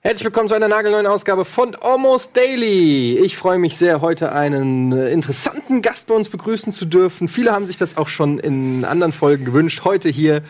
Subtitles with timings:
[0.00, 3.18] Herzlich willkommen zu einer nagelneuen Ausgabe von Almost Daily.
[3.18, 7.26] Ich freue mich sehr, heute einen interessanten Gast bei uns begrüßen zu dürfen.
[7.26, 9.82] Viele haben sich das auch schon in anderen Folgen gewünscht.
[9.84, 10.42] Heute hier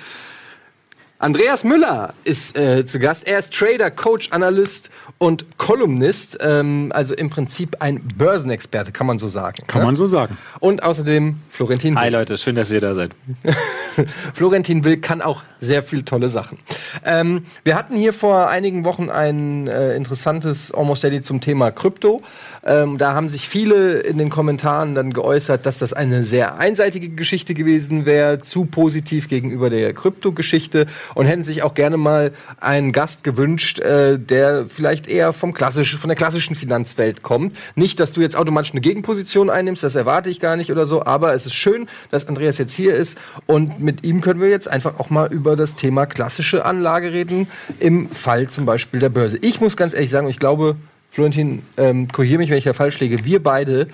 [1.25, 3.27] Andreas Müller ist äh, zu Gast.
[3.27, 6.37] Er ist Trader, Coach, Analyst und Kolumnist.
[6.42, 9.65] Ähm, also im Prinzip ein Börsenexperte, kann man so sagen.
[9.66, 9.87] Kann ne?
[9.87, 10.37] man so sagen.
[10.60, 12.02] Und außerdem Florentin Will.
[12.02, 13.12] Hi Leute, schön, dass ihr da seid.
[14.34, 16.59] Florentin Will kann auch sehr viel tolle Sachen.
[17.06, 22.20] Ähm, wir hatten hier vor einigen Wochen ein äh, interessantes Almost Daily zum Thema Krypto.
[22.64, 27.10] Ähm, da haben sich viele in den Kommentaren dann geäußert, dass das eine sehr einseitige
[27.10, 32.92] Geschichte gewesen wäre, zu positiv gegenüber der Krypto-Geschichte und hätten sich auch gerne mal einen
[32.92, 37.54] Gast gewünscht, äh, der vielleicht eher vom von der klassischen Finanzwelt kommt.
[37.74, 41.04] Nicht, dass du jetzt automatisch eine Gegenposition einnimmst, das erwarte ich gar nicht oder so,
[41.04, 44.68] aber es ist schön, dass Andreas jetzt hier ist und mit ihm können wir jetzt
[44.68, 49.38] einfach auch mal über das Thema klassische Anlage reden, im Fall zum Beispiel der Börse.
[49.40, 50.76] Ich muss ganz ehrlich sagen, ich glaube,
[51.15, 53.24] Florentin, ähm, korrigiere mich, wenn ich ja falsch liege.
[53.24, 53.87] Wir beide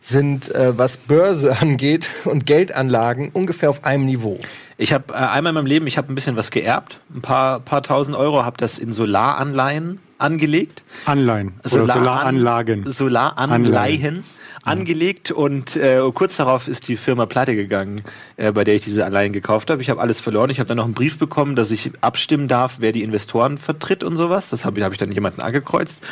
[0.00, 4.38] sind, äh, was Börse angeht und Geldanlagen, ungefähr auf einem Niveau.
[4.78, 7.60] Ich habe äh, einmal in meinem Leben, ich habe ein bisschen was geerbt, ein paar,
[7.60, 10.82] paar tausend Euro, habe das in Solaranleihen angelegt.
[11.04, 11.52] Anleihen.
[11.62, 12.90] Solar Solaranlagen.
[12.90, 14.24] Solaranleihen
[14.64, 18.02] angelegt und äh, kurz darauf ist die Firma pleite gegangen,
[18.36, 19.82] äh, bei der ich diese Anleihen gekauft habe.
[19.82, 20.50] Ich habe alles verloren.
[20.50, 24.04] Ich habe dann noch einen Brief bekommen, dass ich abstimmen darf, wer die Investoren vertritt
[24.04, 24.50] und sowas.
[24.50, 26.02] Das habe hab ich dann jemanden angekreuzt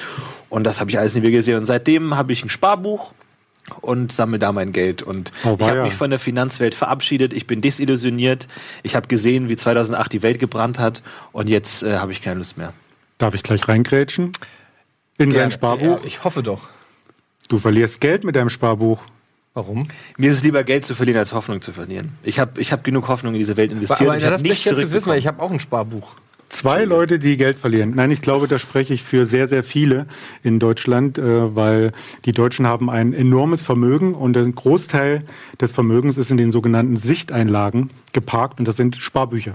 [0.49, 1.59] und das habe ich alles nie mehr gesehen.
[1.59, 3.13] Und seitdem habe ich ein Sparbuch
[3.81, 5.03] und sammle da mein Geld.
[5.03, 5.85] Und oh, ich habe ja.
[5.85, 7.33] mich von der Finanzwelt verabschiedet.
[7.33, 8.49] Ich bin desillusioniert.
[8.83, 12.39] Ich habe gesehen, wie 2008 die Welt gebrannt hat und jetzt äh, habe ich keine
[12.39, 12.73] Lust mehr.
[13.19, 14.33] Darf ich gleich reingrätschen?
[15.19, 15.35] In Gerne.
[15.35, 16.01] sein Sparbuch?
[16.01, 16.69] Ja, ich hoffe doch.
[17.51, 19.03] Du verlierst Geld mit deinem Sparbuch.
[19.55, 19.89] Warum?
[20.17, 22.13] Mir ist es lieber Geld zu verlieren, als Hoffnung zu verlieren.
[22.23, 24.03] Ich habe ich hab genug Hoffnung in diese Welt investiert.
[24.03, 26.15] Aber ich das nicht jetzt wissen, weil ich habe auch ein Sparbuch.
[26.49, 27.93] Zwei Leute, die Geld verlieren.
[27.97, 30.07] Nein, ich glaube, da spreche ich für sehr, sehr viele
[30.45, 31.91] in Deutschland, äh, weil
[32.25, 35.25] die Deutschen haben ein enormes Vermögen und ein Großteil
[35.61, 39.55] des Vermögens ist in den sogenannten Sichteinlagen geparkt und das sind Sparbücher.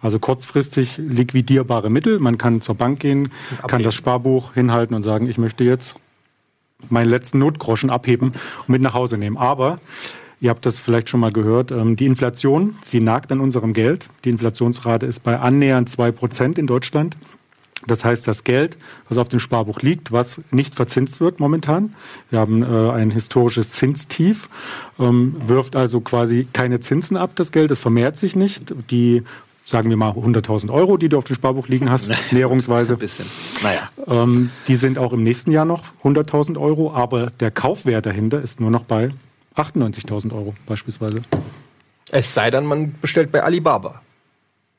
[0.00, 2.18] Also kurzfristig liquidierbare Mittel.
[2.18, 3.30] Man kann zur Bank gehen,
[3.68, 5.94] kann das Sparbuch hinhalten und sagen, ich möchte jetzt
[6.90, 9.36] meinen letzten Notgroschen abheben und mit nach Hause nehmen.
[9.36, 9.78] Aber
[10.38, 11.70] Ihr habt das vielleicht schon mal gehört.
[11.70, 14.08] Ähm, die Inflation, sie nagt an unserem Geld.
[14.24, 17.16] Die Inflationsrate ist bei annähernd zwei Prozent in Deutschland.
[17.86, 18.76] Das heißt, das Geld,
[19.08, 21.94] was auf dem Sparbuch liegt, was nicht verzinst wird momentan,
[22.30, 24.48] wir haben äh, ein historisches Zinstief,
[24.98, 28.74] ähm, wirft also quasi keine Zinsen ab, das Geld, es vermehrt sich nicht.
[28.90, 29.22] Die
[29.66, 32.94] sagen wir mal 100.000 Euro, die du auf dem Sparbuch liegen hast, näherungsweise.
[32.94, 33.26] Ein bisschen.
[33.62, 33.90] Naja.
[34.06, 38.60] Ähm, die sind auch im nächsten Jahr noch 100.000 Euro, aber der Kaufwert dahinter ist
[38.60, 39.10] nur noch bei
[39.56, 41.20] 98.000 Euro beispielsweise.
[42.12, 44.00] Es sei denn, man bestellt bei Alibaba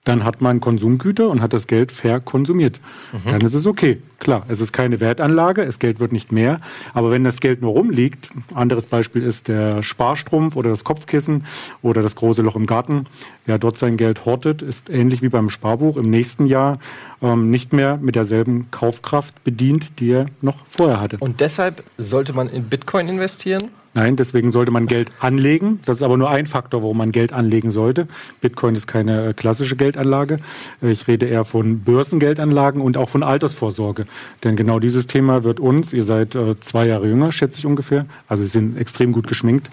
[0.08, 2.80] dann hat man Konsumgüter und hat das Geld verkonsumiert.
[3.12, 3.32] Mhm.
[3.32, 4.02] Dann ist es okay.
[4.20, 6.60] Klar, es ist keine Wertanlage, das Geld wird nicht mehr.
[6.94, 11.46] Aber wenn das Geld nur rumliegt, anderes Beispiel ist der Sparstrumpf oder das Kopfkissen
[11.82, 13.06] oder das große Loch im Garten,
[13.46, 16.80] wer dort sein Geld hortet, ist ähnlich wie beim Sparbuch im nächsten Jahr
[17.22, 21.18] ähm, nicht mehr mit derselben Kaufkraft bedient, die er noch vorher hatte.
[21.20, 23.70] Und deshalb sollte man in Bitcoin investieren?
[23.98, 25.80] Nein, deswegen sollte man Geld anlegen.
[25.86, 28.08] Das ist aber nur ein Faktor, warum man Geld anlegen sollte.
[28.42, 30.38] Bitcoin ist keine äh, klassische Geldanlage.
[30.84, 34.06] Äh, ich rede eher von Börsengeldanlagen und auch von Altersvorsorge.
[34.44, 38.06] Denn genau dieses Thema wird uns, ihr seid äh, zwei Jahre jünger, schätze ich ungefähr,
[38.28, 39.72] also Sie sind extrem gut geschminkt,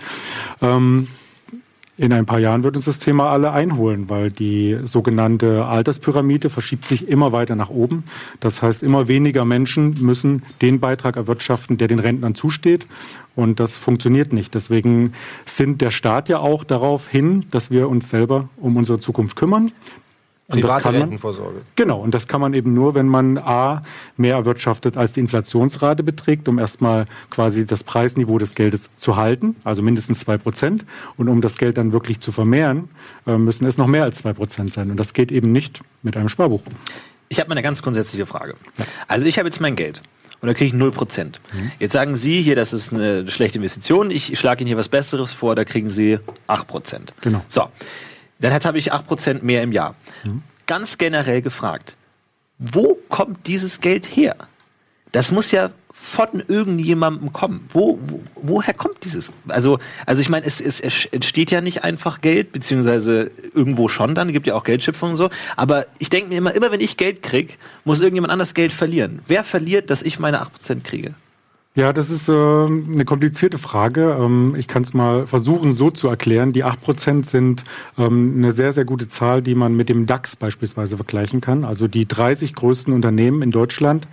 [0.63, 1.09] ähm,
[1.97, 6.89] in ein paar Jahren wird uns das Thema alle einholen, weil die sogenannte Alterspyramide verschiebt
[6.89, 8.05] sich immer weiter nach oben.
[8.41, 12.87] Das heißt, immer weniger Menschen müssen den Beitrag erwirtschaften, der den Rentnern zusteht.
[13.37, 14.55] Und das funktioniert nicht.
[14.55, 15.13] Deswegen
[15.45, 19.71] sind der Staat ja auch darauf hin, dass wir uns selber um unsere Zukunft kümmern.
[20.49, 21.63] Private Rentenvorsorge.
[21.75, 23.83] Genau, und das kann man eben nur, wenn man A,
[24.17, 29.57] mehr erwirtschaftet, als die Inflationsrate beträgt, um erstmal quasi das Preisniveau des Geldes zu halten,
[29.65, 30.85] also mindestens zwei Prozent.
[31.17, 32.91] Und um das Geld dann wirklich zu vermehren,
[33.27, 34.91] äh, müssen es noch mehr als zwei Prozent sein.
[34.91, 36.63] Und das geht eben nicht mit einem Sparbuch.
[37.31, 38.55] Ich habe mal eine ganz grundsätzliche Frage.
[39.09, 40.03] Also ich habe jetzt mein Geld
[40.43, 41.25] und da kriege ich 0%.
[41.25, 41.73] Mhm.
[41.79, 45.33] Jetzt sagen Sie hier, das ist eine schlechte Investition, ich schlage Ihnen hier was Besseres
[45.33, 46.19] vor, da kriegen Sie
[46.49, 47.15] 8%.
[47.23, 47.43] Genau.
[47.49, 47.69] So.
[48.39, 49.95] Dann habe ich 8% mehr im Jahr.
[50.25, 50.43] Mhm.
[50.67, 51.97] Ganz generell gefragt,
[52.59, 54.37] wo kommt dieses Geld her?
[55.13, 57.69] Das muss ja von irgendjemandem kommen.
[57.73, 59.33] Wo, wo, woher kommt dieses?
[59.47, 64.33] Also, also ich meine, es, es entsteht ja nicht einfach Geld, beziehungsweise irgendwo schon dann,
[64.33, 65.31] gibt ja auch Geldschöpfung und so.
[65.57, 67.55] Aber ich denke mir immer, immer wenn ich Geld kriege,
[67.85, 69.23] muss irgendjemand anders Geld verlieren.
[69.27, 71.15] Wer verliert, dass ich meine 8% kriege?
[71.77, 74.17] Ja, das ist äh, eine komplizierte Frage.
[74.21, 76.51] Ähm, ich kann es mal versuchen so zu erklären.
[76.51, 77.65] Die 8% sind
[77.99, 81.65] ähm, eine sehr, sehr gute Zahl, die man mit dem DAX beispielsweise vergleichen kann.
[81.65, 84.07] Also die 30 größten Unternehmen in Deutschland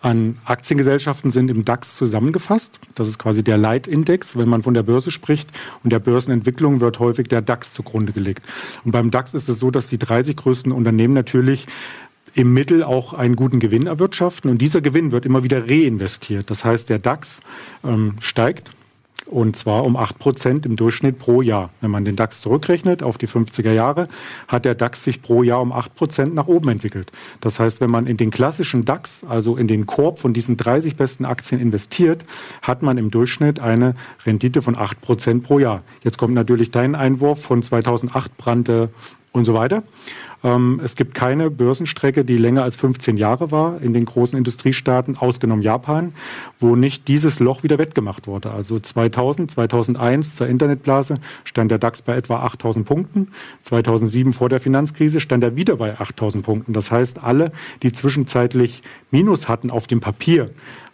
[0.00, 2.78] an Aktiengesellschaften sind im DAX zusammengefasst.
[2.94, 5.50] Das ist quasi der Leitindex, wenn man von der Börse spricht.
[5.82, 8.44] Und der Börsenentwicklung wird häufig der DAX zugrunde gelegt.
[8.84, 11.66] Und beim DAX ist es so, dass die 30 größten Unternehmen natürlich
[12.34, 14.50] im Mittel auch einen guten Gewinn erwirtschaften.
[14.50, 16.50] Und dieser Gewinn wird immer wieder reinvestiert.
[16.50, 17.40] Das heißt, der DAX
[17.84, 18.72] ähm, steigt
[19.26, 21.70] und zwar um acht Prozent im Durchschnitt pro Jahr.
[21.80, 24.08] Wenn man den DAX zurückrechnet auf die 50er Jahre,
[24.46, 27.12] hat der DAX sich pro Jahr um acht Prozent nach oben entwickelt.
[27.40, 30.96] Das heißt, wenn man in den klassischen DAX, also in den Korb von diesen 30
[30.96, 32.24] besten Aktien investiert,
[32.62, 33.94] hat man im Durchschnitt eine
[34.24, 35.82] Rendite von acht Prozent pro Jahr.
[36.02, 38.90] Jetzt kommt natürlich dein Einwurf von 2008 brannte
[39.32, 39.82] und so weiter.
[40.44, 45.16] Ähm, es gibt keine Börsenstrecke, die länger als 15 Jahre war in den großen Industriestaaten,
[45.16, 46.12] ausgenommen Japan,
[46.58, 48.50] wo nicht dieses Loch wieder wettgemacht wurde.
[48.50, 53.28] Also 2000, 2001 zur Internetblase stand der DAX bei etwa 8000 Punkten.
[53.62, 56.72] 2007 vor der Finanzkrise stand er wieder bei 8000 Punkten.
[56.72, 57.52] Das heißt, alle,
[57.82, 60.50] die zwischenzeitlich Minus hatten auf dem Papier,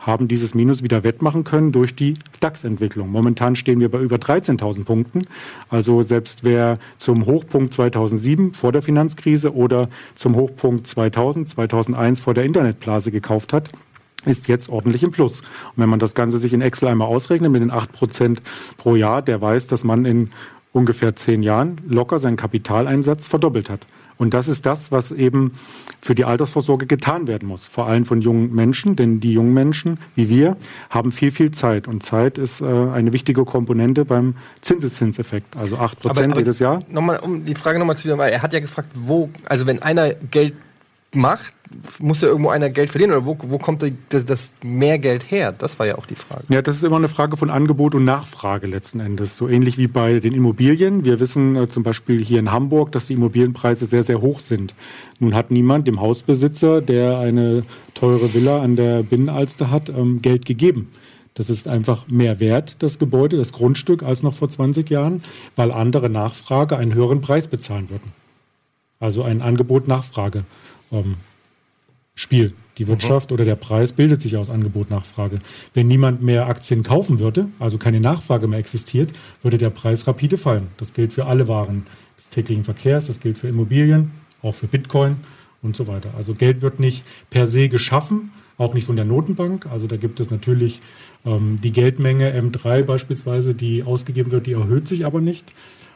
[0.07, 3.11] haben dieses Minus wieder wettmachen können durch die DAX-Entwicklung.
[3.11, 5.27] Momentan stehen wir bei über 13.000 Punkten.
[5.69, 12.35] Also selbst wer zum Hochpunkt 2007 vor der Finanzkrise oder zum Hochpunkt 2000, 2001 vor
[12.35, 13.71] der Internetblase gekauft hat,
[14.27, 15.41] ist jetzt ordentlich im Plus.
[15.41, 18.39] Und wenn man das Ganze sich in Excel einmal ausrechnet mit den 8%
[18.77, 20.31] pro Jahr, der weiß, dass man in
[20.73, 23.87] ungefähr zehn Jahren locker seinen Kapitaleinsatz verdoppelt hat.
[24.17, 25.53] Und das ist das, was eben
[26.01, 27.67] für die Altersvorsorge getan werden muss.
[27.67, 30.57] Vor allem von jungen Menschen, denn die jungen Menschen, wie wir,
[30.91, 31.89] haben viel, viel Zeit.
[31.89, 35.57] Und Zeit ist äh, eine wichtige Komponente beim Zinseszinseffekt.
[35.57, 36.81] Also 8 Prozent jedes Jahr.
[36.89, 40.15] Nochmal, um die Frage nochmal zu wiederholen, er hat ja gefragt, wo, also wenn einer
[40.15, 40.55] Geld
[41.13, 41.55] macht,
[41.99, 45.53] muss ja irgendwo einer Geld verdienen oder wo, wo kommt das, das mehr Geld her?
[45.53, 46.45] Das war ja auch die Frage.
[46.49, 49.37] Ja, das ist immer eine Frage von Angebot und Nachfrage letzten Endes.
[49.37, 51.05] So ähnlich wie bei den Immobilien.
[51.05, 54.75] Wir wissen äh, zum Beispiel hier in Hamburg, dass die Immobilienpreise sehr, sehr hoch sind.
[55.19, 60.47] Nun hat niemand dem Hausbesitzer, der eine teure Villa an der Binnenalster hat, ähm, Geld
[60.47, 60.91] gegeben.
[61.35, 65.23] Das ist einfach mehr wert, das Gebäude, das Grundstück, als noch vor 20 Jahren,
[65.57, 68.13] weil andere Nachfrage einen höheren Preis bezahlen würden.
[69.01, 70.45] Also ein Angebot-Nachfrage
[70.93, 71.17] ähm,
[72.15, 72.53] Spiel.
[72.79, 73.35] Die Wirtschaft mhm.
[73.35, 75.39] oder der Preis bildet sich aus Angebot-Nachfrage.
[75.75, 79.11] Wenn niemand mehr Aktien kaufen würde, also keine Nachfrage mehr existiert,
[79.43, 80.69] würde der Preis rapide fallen.
[80.77, 81.87] Das gilt für alle Waren
[82.19, 84.13] des täglichen Verkehrs, das gilt für Immobilien,
[84.43, 85.17] auch für Bitcoin
[85.63, 86.11] und so weiter.
[86.17, 89.67] Also Geld wird nicht per se geschaffen, auch nicht von der Notenbank.
[89.67, 90.81] Also da gibt es natürlich
[91.25, 95.53] ähm, die Geldmenge M3 beispielsweise, die ausgegeben wird, die erhöht sich aber nicht,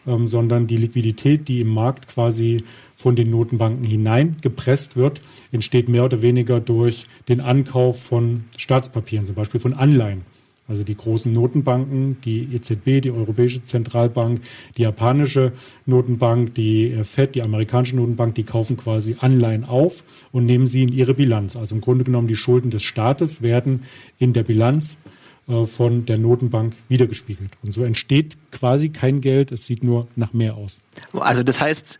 [0.06, 2.64] ähm, sondern die Liquidität, die im Markt quasi
[2.98, 5.22] von den Notenbanken hineingepresst wird,
[5.52, 10.22] entsteht mehr oder weniger durch den Ankauf von Staatspapieren, zum Beispiel von Anleihen.
[10.66, 14.40] Also die großen Notenbanken, die EZB, die Europäische Zentralbank,
[14.76, 15.52] die japanische
[15.86, 20.02] Notenbank, die äh, FED, die amerikanische Notenbank, die kaufen quasi Anleihen auf
[20.32, 21.54] und nehmen sie in ihre Bilanz.
[21.54, 23.84] Also im Grunde genommen die Schulden des Staates werden
[24.18, 24.98] in der Bilanz
[25.46, 27.52] äh, von der Notenbank wiedergespiegelt.
[27.62, 30.82] Und so entsteht quasi kein Geld, es sieht nur nach mehr aus.
[31.12, 31.98] Also das heißt,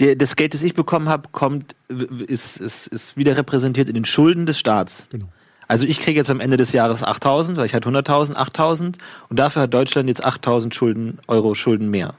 [0.00, 1.76] der, das Geld, das ich bekommen habe, kommt,
[2.26, 5.06] ist, ist, ist wieder repräsentiert in den Schulden des Staats.
[5.10, 5.26] Genau.
[5.68, 8.96] Also ich kriege jetzt am Ende des Jahres 8.000, weil ich hatte 100.000, 8.000
[9.28, 12.14] und dafür hat Deutschland jetzt 8.000 Schulden, Euro Schulden mehr.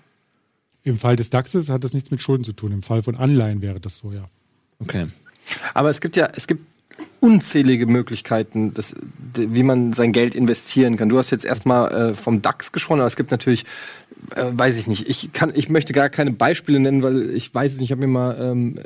[0.84, 2.72] Im Fall des DAXes hat das nichts mit Schulden zu tun.
[2.72, 4.24] Im Fall von Anleihen wäre das so, ja.
[4.80, 5.08] Okay.
[5.74, 6.66] Aber es gibt ja, es gibt
[7.22, 8.96] unzählige Möglichkeiten, das,
[9.36, 11.08] wie man sein Geld investieren kann.
[11.08, 13.64] Du hast jetzt erstmal äh, vom DAX gesprochen, aber es gibt natürlich,
[14.36, 17.74] äh, weiß ich nicht, ich kann, ich möchte gar keine Beispiele nennen, weil ich weiß
[17.74, 18.80] es nicht, ich habe mir mal ähm,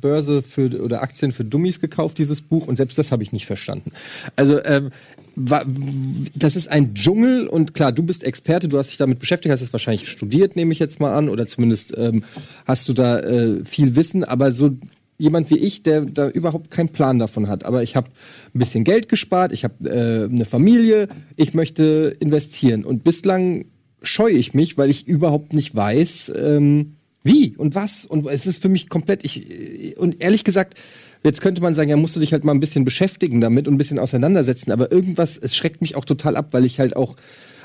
[0.00, 3.44] Börse für oder Aktien für Dummies gekauft, dieses Buch, und selbst das habe ich nicht
[3.44, 3.92] verstanden.
[4.36, 4.90] Also ähm,
[5.36, 9.60] das ist ein Dschungel und klar, du bist Experte, du hast dich damit beschäftigt, hast
[9.60, 12.24] es wahrscheinlich studiert, nehme ich jetzt mal an, oder zumindest ähm,
[12.66, 14.70] hast du da äh, viel Wissen, aber so
[15.18, 17.64] jemand wie ich, der da überhaupt keinen Plan davon hat.
[17.64, 18.08] Aber ich habe
[18.54, 22.84] ein bisschen Geld gespart, ich habe äh, eine Familie, ich möchte investieren.
[22.84, 23.66] Und bislang
[24.02, 28.04] scheue ich mich, weil ich überhaupt nicht weiß, ähm, wie und was.
[28.04, 30.74] Und es ist für mich komplett, ich, und ehrlich gesagt,
[31.22, 33.74] jetzt könnte man sagen, ja, musst du dich halt mal ein bisschen beschäftigen damit und
[33.74, 34.72] ein bisschen auseinandersetzen.
[34.72, 37.16] Aber irgendwas, es schreckt mich auch total ab, weil ich halt auch,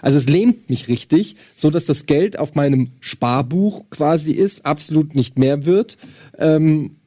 [0.02, 5.14] also es lähmt mich richtig, so dass das Geld auf meinem Sparbuch quasi ist, absolut
[5.14, 5.98] nicht mehr wird.
[6.38, 6.99] Ähm,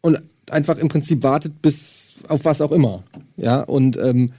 [0.00, 3.02] und einfach im Prinzip wartet bis auf was auch immer.
[3.36, 4.30] Ja, und ähm,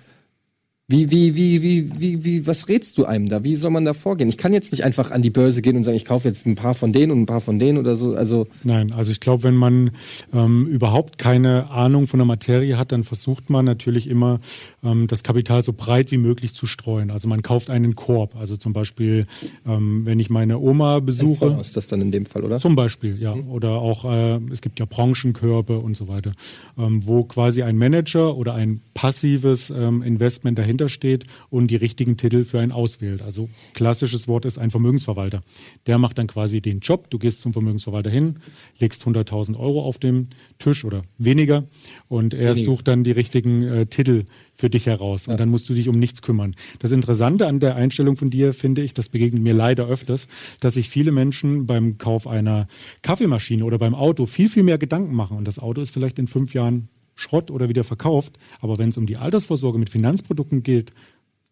[0.92, 3.44] Wie, wie, wie, wie, wie, wie, was rätst du einem da?
[3.44, 4.28] Wie soll man da vorgehen?
[4.28, 6.56] Ich kann jetzt nicht einfach an die Börse gehen und sagen, ich kaufe jetzt ein
[6.56, 8.16] paar von denen und ein paar von denen oder so.
[8.16, 9.92] Also Nein, also ich glaube, wenn man
[10.34, 14.40] ähm, überhaupt keine Ahnung von der Materie hat, dann versucht man natürlich immer,
[14.84, 17.12] ähm, das Kapital so breit wie möglich zu streuen.
[17.12, 18.36] Also man kauft einen Korb.
[18.36, 19.28] Also zum Beispiel,
[19.68, 21.56] ähm, wenn ich meine Oma besuche.
[21.62, 22.60] Ist das dann in dem Fall, oder?
[22.60, 23.36] Zum Beispiel, ja.
[23.36, 23.52] Mhm.
[23.52, 26.32] Oder auch, äh, es gibt ja Branchenkörbe und so weiter,
[26.80, 31.76] ähm, wo quasi ein Manager oder ein passives ähm, Investment dahinter dahinter steht und die
[31.76, 33.22] richtigen Titel für einen auswählt.
[33.22, 35.42] Also klassisches Wort ist ein Vermögensverwalter.
[35.86, 37.10] Der macht dann quasi den Job.
[37.10, 38.38] Du gehst zum Vermögensverwalter hin,
[38.80, 41.66] legst 100.000 Euro auf den Tisch oder weniger
[42.08, 42.64] und er weniger.
[42.64, 45.28] sucht dann die richtigen äh, Titel für dich heraus.
[45.28, 45.38] Und ja.
[45.38, 46.56] dann musst du dich um nichts kümmern.
[46.80, 50.28] Das Interessante an der Einstellung von dir finde ich, das begegnet mir leider öfters,
[50.60, 52.68] dass sich viele Menschen beim Kauf einer
[53.02, 55.38] Kaffeemaschine oder beim Auto viel, viel mehr Gedanken machen.
[55.38, 58.40] Und das Auto ist vielleicht in fünf Jahren Schrott oder wieder verkauft.
[58.62, 60.92] Aber wenn es um die Altersvorsorge mit Finanzprodukten geht,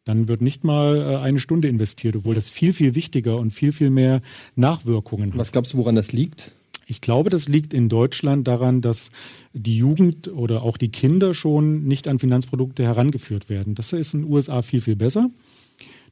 [0.06, 3.74] dann wird nicht mal äh, eine Stunde investiert, obwohl das viel, viel wichtiger und viel,
[3.74, 4.22] viel mehr
[4.56, 5.40] Nachwirkungen hat.
[5.40, 6.54] Was glaubst du, woran das liegt?
[6.90, 9.12] Ich glaube, das liegt in Deutschland daran, dass
[9.52, 13.76] die Jugend oder auch die Kinder schon nicht an Finanzprodukte herangeführt werden.
[13.76, 15.30] Das ist in den USA viel, viel besser.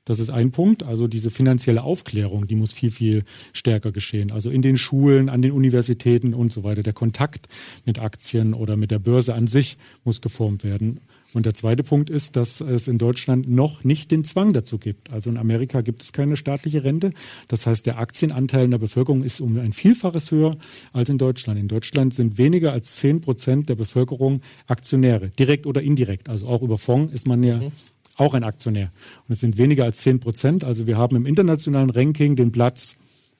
[0.05, 0.83] Das ist ein Punkt.
[0.83, 4.31] Also diese finanzielle Aufklärung, die muss viel, viel stärker geschehen.
[4.31, 6.83] Also in den Schulen, an den Universitäten und so weiter.
[6.83, 7.49] Der Kontakt
[7.85, 11.01] mit Aktien oder mit der Börse an sich muss geformt werden.
[11.33, 15.11] Und der zweite Punkt ist, dass es in Deutschland noch nicht den Zwang dazu gibt.
[15.11, 17.11] Also in Amerika gibt es keine staatliche Rente.
[17.49, 20.55] Das heißt, der Aktienanteil in der Bevölkerung ist um ein Vielfaches höher
[20.93, 21.59] als in Deutschland.
[21.59, 26.29] In Deutschland sind weniger als zehn Prozent der Bevölkerung Aktionäre, direkt oder indirekt.
[26.29, 27.71] Also auch über Fonds ist man ja mhm
[28.17, 28.91] auch ein Aktionär.
[29.27, 30.63] Und es sind weniger als 10 Prozent.
[30.63, 32.95] Also wir haben im internationalen Ranking den Platz,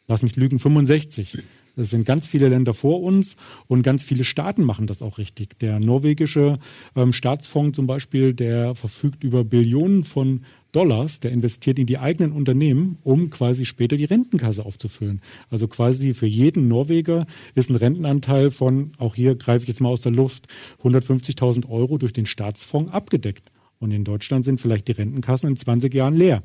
[0.07, 1.37] lass mich lügen, 65.
[1.75, 3.35] Das sind ganz viele Länder vor uns
[3.67, 5.59] und ganz viele Staaten machen das auch richtig.
[5.59, 6.57] Der norwegische
[6.95, 10.41] ähm, Staatsfonds zum Beispiel, der verfügt über Billionen von
[10.71, 15.21] Dollars, der investiert in die eigenen Unternehmen, um quasi später die Rentenkasse aufzufüllen.
[15.49, 19.89] Also quasi für jeden Norweger ist ein Rentenanteil von, auch hier greife ich jetzt mal
[19.89, 20.47] aus der Luft,
[20.83, 23.51] 150.000 Euro durch den Staatsfonds abgedeckt.
[23.85, 26.41] Und in Deutschland sind vielleicht die Rentenkassen in 20 Jahren leer,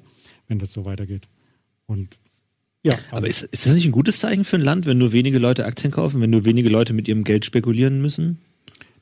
[0.46, 1.26] wenn das so weitergeht.
[1.86, 2.18] Und
[2.82, 2.92] ja.
[2.92, 5.38] Also Aber ist, ist das nicht ein gutes Zeichen für ein Land, wenn nur wenige
[5.38, 8.40] Leute Aktien kaufen, wenn nur wenige Leute mit ihrem Geld spekulieren müssen?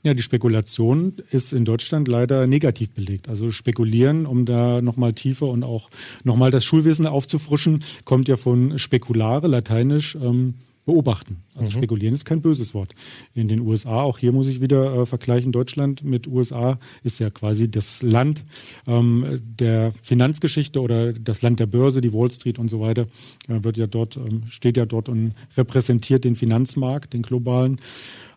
[0.05, 3.29] Ja, die Spekulation ist in Deutschland leider negativ belegt.
[3.29, 5.91] Also spekulieren, um da nochmal tiefer und auch
[6.23, 10.55] nochmal das Schulwesen aufzufrischen, kommt ja von spekulare, lateinisch ähm,
[10.89, 11.43] beobachten.
[11.55, 11.73] Also mhm.
[11.73, 12.95] spekulieren ist kein böses Wort.
[13.35, 17.29] In den USA, auch hier muss ich wieder äh, vergleichen, Deutschland mit USA ist ja
[17.29, 18.43] quasi das Land
[18.87, 23.03] ähm, der Finanzgeschichte oder das Land der Börse, die Wall Street und so weiter,
[23.49, 27.79] äh, wird ja dort, ähm, steht ja dort und repräsentiert den Finanzmarkt, den globalen.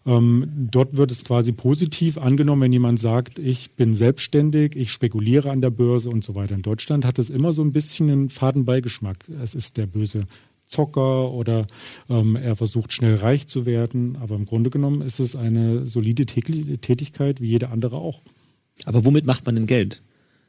[0.05, 5.51] Ähm, dort wird es quasi positiv angenommen, wenn jemand sagt, ich bin selbstständig, ich spekuliere
[5.51, 6.55] an der Börse und so weiter.
[6.55, 9.19] In Deutschland hat es immer so ein bisschen einen Fadenbeigeschmack.
[9.41, 10.25] Es ist der böse
[10.71, 11.67] Zocker oder
[12.09, 14.17] ähm, er versucht schnell reich zu werden.
[14.19, 18.21] Aber im Grunde genommen ist es eine solide Tätigkeit wie jede andere auch.
[18.85, 20.01] Aber womit macht man denn Geld?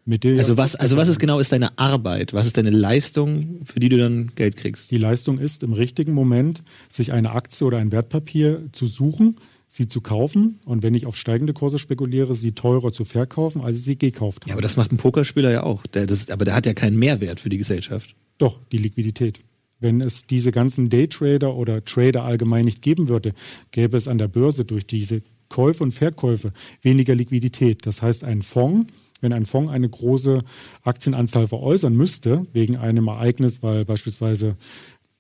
[0.05, 2.33] also was, also was ist genau ist deine Arbeit?
[2.33, 4.91] Was ist deine Leistung, für die du dann Geld kriegst?
[4.91, 9.37] Die Leistung ist im richtigen Moment, sich eine Aktie oder ein Wertpapier zu suchen,
[9.69, 13.79] sie zu kaufen und wenn ich auf steigende Kurse spekuliere, sie teurer zu verkaufen, als
[13.79, 14.51] ich sie gekauft habe.
[14.51, 15.87] Ja, aber das macht ein Pokerspieler ja auch.
[15.87, 18.17] Der, das, aber der hat ja keinen Mehrwert für die Gesellschaft.
[18.39, 19.41] Doch, die Liquidität.
[19.83, 23.35] Wenn es diese ganzen Daytrader oder Trader allgemein nicht geben würde,
[23.73, 27.85] gäbe es an der Börse durch diese Käufe und Verkäufe weniger Liquidität.
[27.85, 30.45] Das heißt, ein Fonds, wenn ein Fonds eine große
[30.83, 34.57] Aktienanzahl veräußern müsste, wegen einem Ereignis, weil beispielsweise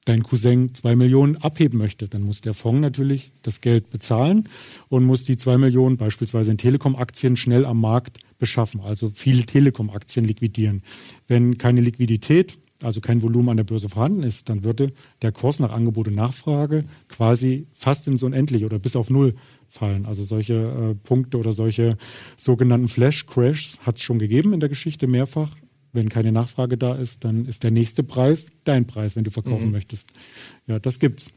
[0.04, 4.49] dein Cousin zwei Millionen abheben möchte, dann muss der Fonds natürlich das Geld bezahlen
[4.88, 10.25] und muss die zwei Millionen beispielsweise in Telekom-Aktien schnell am Markt beschaffen, also viele Telekom-Aktien
[10.25, 10.83] liquidieren.
[11.28, 15.59] Wenn keine Liquidität also kein Volumen an der Börse vorhanden ist, dann würde der Kurs
[15.61, 19.35] nach Angebot und Nachfrage quasi fast ins Unendliche oder bis auf Null
[19.69, 20.07] fallen.
[20.07, 21.97] Also solche äh, Punkte oder solche
[22.37, 25.51] sogenannten Flash-Crashs hat es schon gegeben in der Geschichte mehrfach.
[25.93, 29.67] Wenn keine Nachfrage da ist, dann ist der nächste Preis dein Preis, wenn du verkaufen
[29.67, 29.73] mhm.
[29.73, 30.09] möchtest.
[30.67, 31.33] Ja, das gibt's.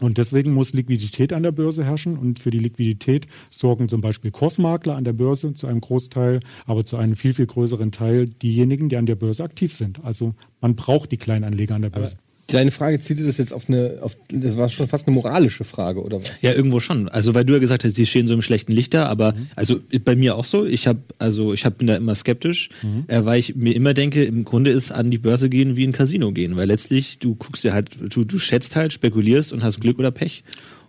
[0.00, 2.16] Und deswegen muss Liquidität an der Börse herrschen.
[2.16, 6.84] Und für die Liquidität sorgen zum Beispiel Kursmakler an der Börse zu einem Großteil, aber
[6.84, 10.04] zu einem viel, viel größeren Teil diejenigen, die an der Börse aktiv sind.
[10.04, 12.16] Also man braucht die Kleinanleger an der Börse.
[12.16, 15.64] Aber Deine Frage zielte das jetzt auf eine, auf, das war schon fast eine moralische
[15.64, 16.40] Frage, oder was?
[16.40, 17.08] Ja, irgendwo schon.
[17.10, 19.48] Also, weil du ja gesagt hast, sie stehen so im schlechten Licht da, aber mhm.
[19.54, 20.64] also bei mir auch so.
[20.64, 23.04] Ich habe, also ich hab, bin da immer skeptisch, mhm.
[23.06, 25.92] äh, weil ich mir immer denke, im Grunde ist an die Börse gehen wie ein
[25.92, 29.80] Casino gehen, weil letztlich du guckst dir halt, du, du schätzt halt, spekulierst und hast
[29.80, 30.42] Glück oder Pech.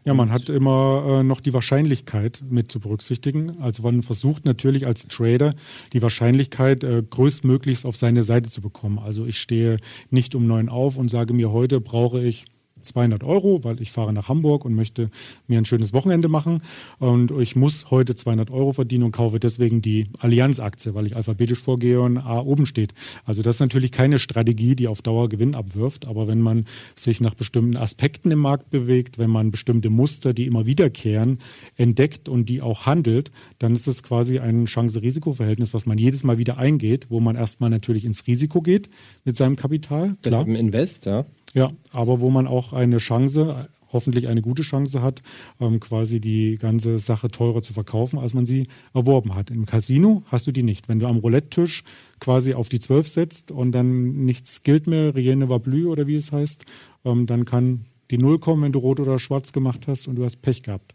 [0.09, 3.61] Ja, man hat immer äh, noch die Wahrscheinlichkeit mit zu berücksichtigen.
[3.61, 5.53] Also man versucht natürlich als Trader
[5.93, 8.97] die Wahrscheinlichkeit äh, größtmöglichst auf seine Seite zu bekommen.
[8.97, 9.77] Also ich stehe
[10.09, 12.45] nicht um neun auf und sage mir, heute brauche ich
[12.89, 15.09] 200 Euro, weil ich fahre nach Hamburg und möchte
[15.47, 16.61] mir ein schönes Wochenende machen.
[16.99, 21.61] Und ich muss heute 200 Euro verdienen und kaufe deswegen die Allianz-Aktie, weil ich alphabetisch
[21.61, 22.93] vorgehe und A oben steht.
[23.25, 26.07] Also das ist natürlich keine Strategie, die auf Dauer Gewinn abwirft.
[26.07, 26.65] Aber wenn man
[26.95, 31.39] sich nach bestimmten Aspekten im Markt bewegt, wenn man bestimmte Muster, die immer wiederkehren,
[31.77, 36.37] entdeckt und die auch handelt, dann ist es quasi ein Chance-Risiko-Verhältnis, was man jedes Mal
[36.37, 38.89] wieder eingeht, wo man erstmal natürlich ins Risiko geht
[39.23, 39.99] mit seinem Kapital.
[39.99, 40.17] Klar.
[40.21, 41.25] Das ist im Invest, ja.
[41.53, 45.21] Ja, aber wo man auch eine Chance, hoffentlich eine gute Chance hat,
[45.59, 49.49] ähm, quasi die ganze Sache teurer zu verkaufen, als man sie erworben hat.
[49.49, 50.89] Im Casino hast du die nicht.
[50.89, 51.83] Wenn du am Roulette-Tisch
[52.19, 56.15] quasi auf die 12 setzt und dann nichts gilt mehr, Rienne war blü oder wie
[56.15, 56.65] es heißt,
[57.05, 60.25] ähm, dann kann die Null kommen, wenn du rot oder schwarz gemacht hast und du
[60.25, 60.93] hast Pech gehabt.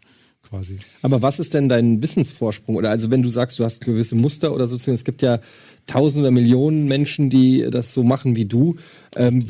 [0.49, 0.77] Quasi.
[1.01, 2.75] Aber was ist denn dein Wissensvorsprung?
[2.75, 5.39] Oder also wenn du sagst, du hast gewisse Muster oder so, es gibt ja
[5.87, 8.75] tausende Millionen Menschen, die das so machen wie du.
[9.15, 9.43] Ähm,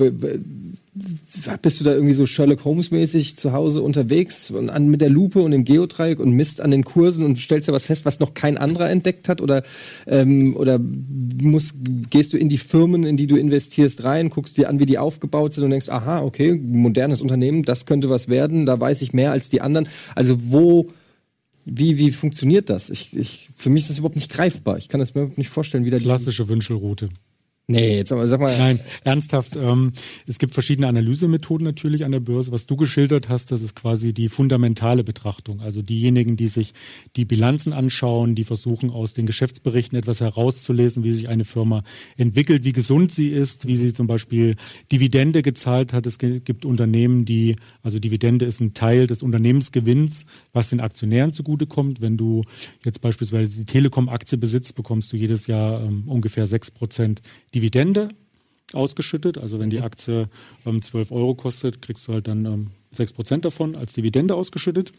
[1.61, 5.41] bist du da irgendwie so Sherlock Holmes-mäßig zu Hause unterwegs und an, mit der Lupe
[5.41, 8.33] und dem Geodreieck und misst an den Kursen und stellst da was fest, was noch
[8.33, 9.41] kein anderer entdeckt hat?
[9.41, 9.63] Oder,
[10.07, 10.79] ähm, oder
[11.41, 11.75] musst,
[12.09, 14.97] gehst du in die Firmen, in die du investierst, rein, guckst dir an, wie die
[14.97, 19.11] aufgebaut sind und denkst, aha, okay, modernes Unternehmen, das könnte was werden, da weiß ich
[19.11, 19.89] mehr als die anderen.
[20.15, 20.87] Also wo
[21.65, 22.91] wie, wie funktioniert das?
[22.91, 24.77] Ich, ich, für mich ist das überhaupt nicht greifbar.
[24.77, 27.09] Ich kann das mir überhaupt nicht vorstellen, wie da Klassische Wünschelroute.
[27.67, 28.55] Nee, jetzt aber sag mal.
[28.59, 29.55] Nein, ernsthaft.
[29.55, 29.91] Ähm,
[30.27, 32.51] es gibt verschiedene Analysemethoden natürlich an der Börse.
[32.51, 35.61] Was du geschildert hast, das ist quasi die fundamentale Betrachtung.
[35.61, 36.73] Also diejenigen, die sich
[37.15, 41.83] die Bilanzen anschauen, die versuchen aus den Geschäftsberichten etwas herauszulesen, wie sich eine Firma
[42.17, 44.55] entwickelt, wie gesund sie ist, wie sie zum Beispiel
[44.91, 46.05] Dividende gezahlt hat.
[46.05, 51.99] Es gibt Unternehmen, die, also Dividende ist ein Teil des Unternehmensgewinns, was den Aktionären zugutekommt.
[51.99, 52.43] Wenn du
[52.83, 57.23] jetzt beispielsweise die Telekom-Aktie besitzt, bekommst du jedes Jahr ähm, ungefähr sechs Prozent
[57.55, 58.09] Dividende
[58.73, 59.37] ausgeschüttet.
[59.37, 59.83] Also wenn die mhm.
[59.83, 60.29] Aktie
[60.65, 64.91] ähm, 12 Euro kostet, kriegst du halt dann ähm, 6 Prozent davon als Dividende ausgeschüttet.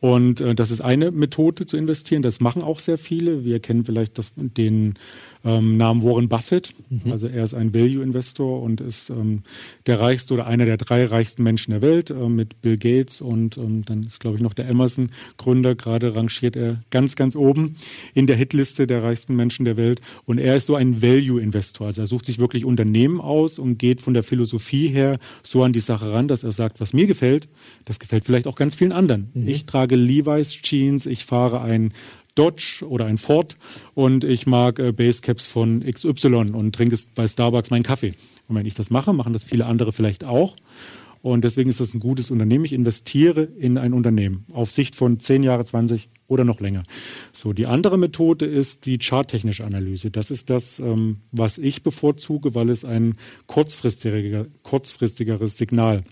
[0.00, 2.22] Und äh, das ist eine Methode zu investieren.
[2.22, 3.44] Das machen auch sehr viele.
[3.44, 4.94] Wir kennen vielleicht das, den
[5.44, 6.74] ähm, Namen Warren Buffett.
[6.90, 7.12] Mhm.
[7.12, 9.42] Also er ist ein Value-Investor und ist ähm,
[9.86, 13.56] der reichste oder einer der drei reichsten Menschen der Welt äh, mit Bill Gates und
[13.56, 15.74] ähm, dann ist, glaube ich, noch der Emerson-Gründer.
[15.74, 17.76] Gerade rangiert er ganz, ganz oben
[18.14, 20.00] in der Hitliste der reichsten Menschen der Welt.
[20.24, 21.86] Und er ist so ein Value-Investor.
[21.86, 25.72] Also er sucht sich wirklich Unternehmen aus und geht von der Philosophie her so an
[25.72, 27.48] die Sache ran, dass er sagt, was mir gefällt,
[27.84, 29.30] das gefällt vielleicht auch ganz vielen anderen.
[29.34, 29.48] Mhm.
[29.48, 31.92] Ich trage Levi's Jeans, ich fahre ein
[32.38, 33.56] Dodge oder ein Ford
[33.94, 38.14] und ich mag äh, Basecaps von XY und trinke bei Starbucks meinen Kaffee.
[38.46, 40.54] Und wenn ich das mache, machen das viele andere vielleicht auch.
[41.20, 42.64] Und deswegen ist das ein gutes Unternehmen.
[42.64, 46.84] Ich investiere in ein Unternehmen auf Sicht von 10 Jahre, 20 oder noch länger.
[47.32, 50.12] So, die andere Methode ist die charttechnische Analyse.
[50.12, 56.04] Das ist das, ähm, was ich bevorzuge, weil es ein kurzfristiger, kurzfristigeres Signal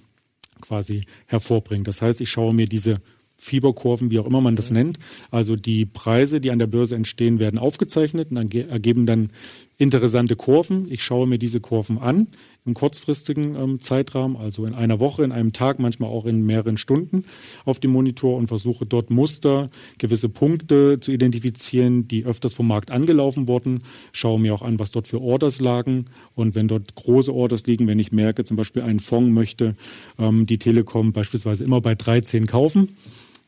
[0.61, 1.87] quasi hervorbringt.
[1.87, 3.01] Das heißt, ich schaue mir diese
[3.37, 4.99] Fieberkurven, wie auch immer man das nennt.
[5.31, 9.31] Also die Preise, die an der Börse entstehen, werden aufgezeichnet und dann ergeben dann
[9.79, 10.91] interessante Kurven.
[10.91, 12.29] Ich schaue mir diese Kurven an
[12.67, 16.77] im kurzfristigen ähm, Zeitrahmen, also in einer Woche, in einem Tag, manchmal auch in mehreren
[16.77, 17.25] Stunden
[17.65, 22.91] auf dem Monitor und versuche dort Muster, gewisse Punkte zu identifizieren, die öfters vom Markt
[22.91, 23.83] angelaufen wurden.
[24.13, 27.87] Schaue mir auch an, was dort für Orders lagen und wenn dort große Orders liegen,
[27.87, 29.75] wenn ich merke, zum Beispiel ein Fonds möchte
[30.19, 32.97] ähm, die Telekom beispielsweise immer bei 13 kaufen,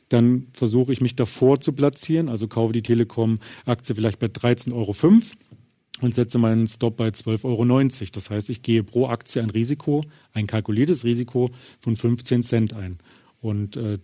[0.09, 4.95] dann versuche ich mich davor zu platzieren, also kaufe die Telekom-Aktie vielleicht bei 13,05 Euro
[6.01, 8.11] und setze meinen Stop bei 12,90 Euro.
[8.13, 12.99] Das heißt, ich gehe pro Aktie ein Risiko, ein kalkuliertes Risiko von 15 Cent ein.
[13.41, 13.99] Und äh,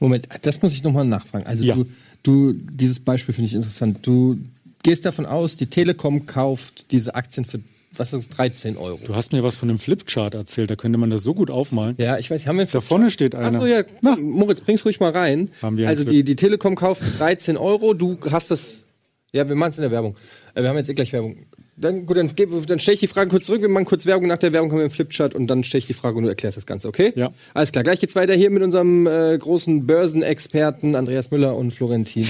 [0.00, 1.46] Moment, das muss ich nochmal nachfragen.
[1.46, 1.74] Also ja.
[1.74, 1.86] du,
[2.22, 3.98] du, dieses Beispiel finde ich interessant.
[4.02, 4.38] Du
[4.82, 7.60] gehst davon aus, die Telekom kauft diese Aktien für
[7.96, 9.00] was ist 13 Euro.
[9.04, 11.94] Du hast mir was von einem Flipchart erzählt, da könnte man das so gut aufmalen.
[11.98, 13.58] Ja, ich weiß, haben wir Da vorne steht einer.
[13.58, 14.16] Achso, ja, Na.
[14.16, 15.50] Moritz, bring's ruhig mal rein.
[15.60, 18.84] Haben wir also die, die Telekom kauft 13 Euro, du hast das,
[19.32, 20.16] ja, wir machen es in der Werbung.
[20.54, 21.46] Äh, wir haben jetzt eh gleich Werbung.
[21.74, 22.30] Dann, gut, dann,
[22.66, 23.62] dann stelle ich die Frage kurz zurück.
[23.62, 24.28] Wir machen kurz Werbung.
[24.28, 26.28] Nach der Werbung kommen wir im Flipchart und dann stelle ich die Frage und du
[26.28, 27.12] erklärst das Ganze, okay?
[27.16, 27.32] Ja.
[27.54, 27.82] Alles klar.
[27.82, 32.26] Gleich geht's weiter hier mit unserem äh, großen Börsenexperten Andreas Müller und Florentin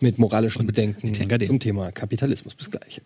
[0.00, 1.12] mit moralischen Bedenken
[1.44, 2.54] zum Thema Kapitalismus.
[2.54, 3.02] Bis gleich.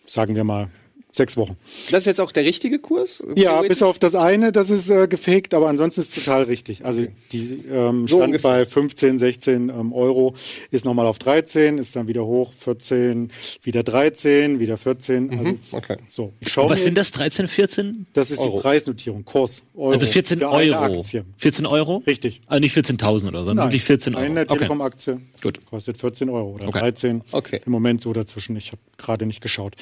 [0.07, 0.71] sagen wir mal,
[1.13, 1.57] sechs Wochen.
[1.91, 3.23] Das ist jetzt auch der richtige Kurs?
[3.37, 6.85] Ja, bis auf das eine, das ist äh, gefaked, aber ansonsten ist es total richtig.
[6.85, 8.51] Also die ähm, so stand ungefähr.
[8.51, 10.35] bei 15, 16 ähm, Euro,
[10.71, 13.31] ist nochmal auf 13, ist dann wieder hoch, 14,
[13.63, 15.27] wieder 13, wieder 14.
[15.27, 15.97] Mhm, also, okay.
[16.07, 16.33] So.
[16.57, 18.07] Was sind das, 13, 14?
[18.13, 18.57] Das ist Euro.
[18.57, 19.63] die Preisnotierung, Kurs.
[19.75, 21.03] Euro also 14 Euro.
[21.37, 22.03] 14 Euro?
[22.07, 22.41] Richtig.
[22.47, 24.25] Also nicht 14.000 oder so, sondern wirklich 14 Euro.
[24.25, 25.61] Eine Telekom-Aktie okay.
[25.69, 26.81] kostet 14 Euro oder okay.
[26.81, 27.23] 13.
[27.33, 27.61] Okay.
[27.65, 28.57] Im Moment so dazwischen.
[28.57, 29.75] Ich habe gerade nicht geschaut.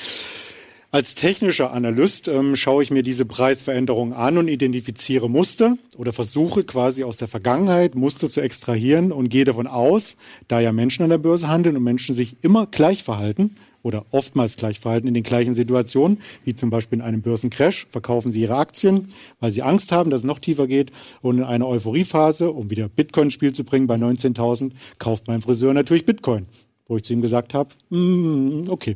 [0.91, 6.65] Als technischer Analyst ähm, schaue ich mir diese Preisveränderungen an und identifiziere Muster oder versuche
[6.65, 10.17] quasi aus der Vergangenheit Muster zu extrahieren und gehe davon aus,
[10.49, 14.57] da ja Menschen an der Börse handeln und Menschen sich immer gleich verhalten oder oftmals
[14.57, 18.57] gleich verhalten in den gleichen Situationen, wie zum Beispiel in einem Börsencrash, verkaufen sie ihre
[18.57, 19.09] Aktien,
[19.41, 22.89] weil sie Angst haben, dass es noch tiefer geht und in einer Euphoriephase, um wieder
[22.89, 26.47] Bitcoin ins Spiel zu bringen bei 19.000, kauft mein Friseur natürlich Bitcoin,
[26.87, 28.95] wo ich zu ihm gesagt habe, mm, okay.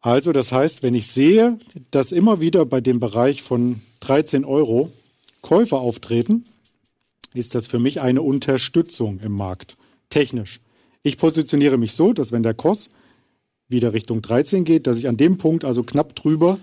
[0.00, 1.58] Also das heißt, wenn ich sehe,
[1.90, 4.90] dass immer wieder bei dem Bereich von 13 Euro
[5.42, 6.44] Käufer auftreten,
[7.34, 9.76] ist das für mich eine Unterstützung im Markt,
[10.08, 10.60] technisch.
[11.02, 12.90] Ich positioniere mich so, dass wenn der Kurs
[13.68, 16.58] wieder Richtung 13 geht, dass ich an dem Punkt, also knapp drüber,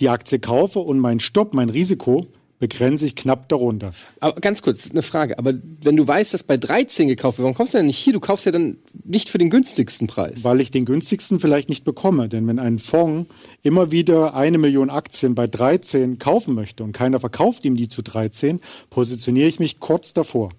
[0.00, 2.26] die Aktie kaufe und mein Stopp, mein Risiko
[2.58, 3.92] begrenze ich knapp darunter.
[4.20, 5.38] Aber ganz kurz, eine Frage.
[5.38, 8.12] Aber wenn du weißt, dass bei 13 gekauft wird, warum kommst du denn nicht hier?
[8.12, 10.44] Du kaufst ja dann nicht für den günstigsten Preis.
[10.44, 12.28] Weil ich den günstigsten vielleicht nicht bekomme.
[12.28, 13.30] Denn wenn ein Fonds
[13.62, 18.02] immer wieder eine Million Aktien bei 13 kaufen möchte und keiner verkauft ihm die zu
[18.02, 20.50] 13, positioniere ich mich kurz davor.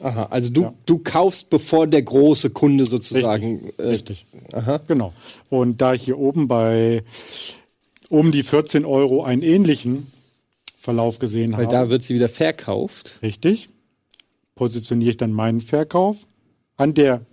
[0.00, 0.74] Aha, also du, ja.
[0.86, 3.56] du kaufst, bevor der große Kunde sozusagen.
[3.56, 3.78] Richtig.
[3.78, 4.26] Äh, Richtig.
[4.52, 4.80] Aha.
[4.88, 5.12] Genau.
[5.50, 7.04] Und da ich hier oben bei
[8.10, 10.06] um die 14 Euro einen ähnlichen
[10.84, 11.72] Verlauf gesehen Weil habe.
[11.74, 13.18] Weil da wird sie wieder verkauft.
[13.22, 13.70] Richtig.
[14.54, 16.26] Positioniere ich dann meinen Verkauf
[16.76, 17.24] an der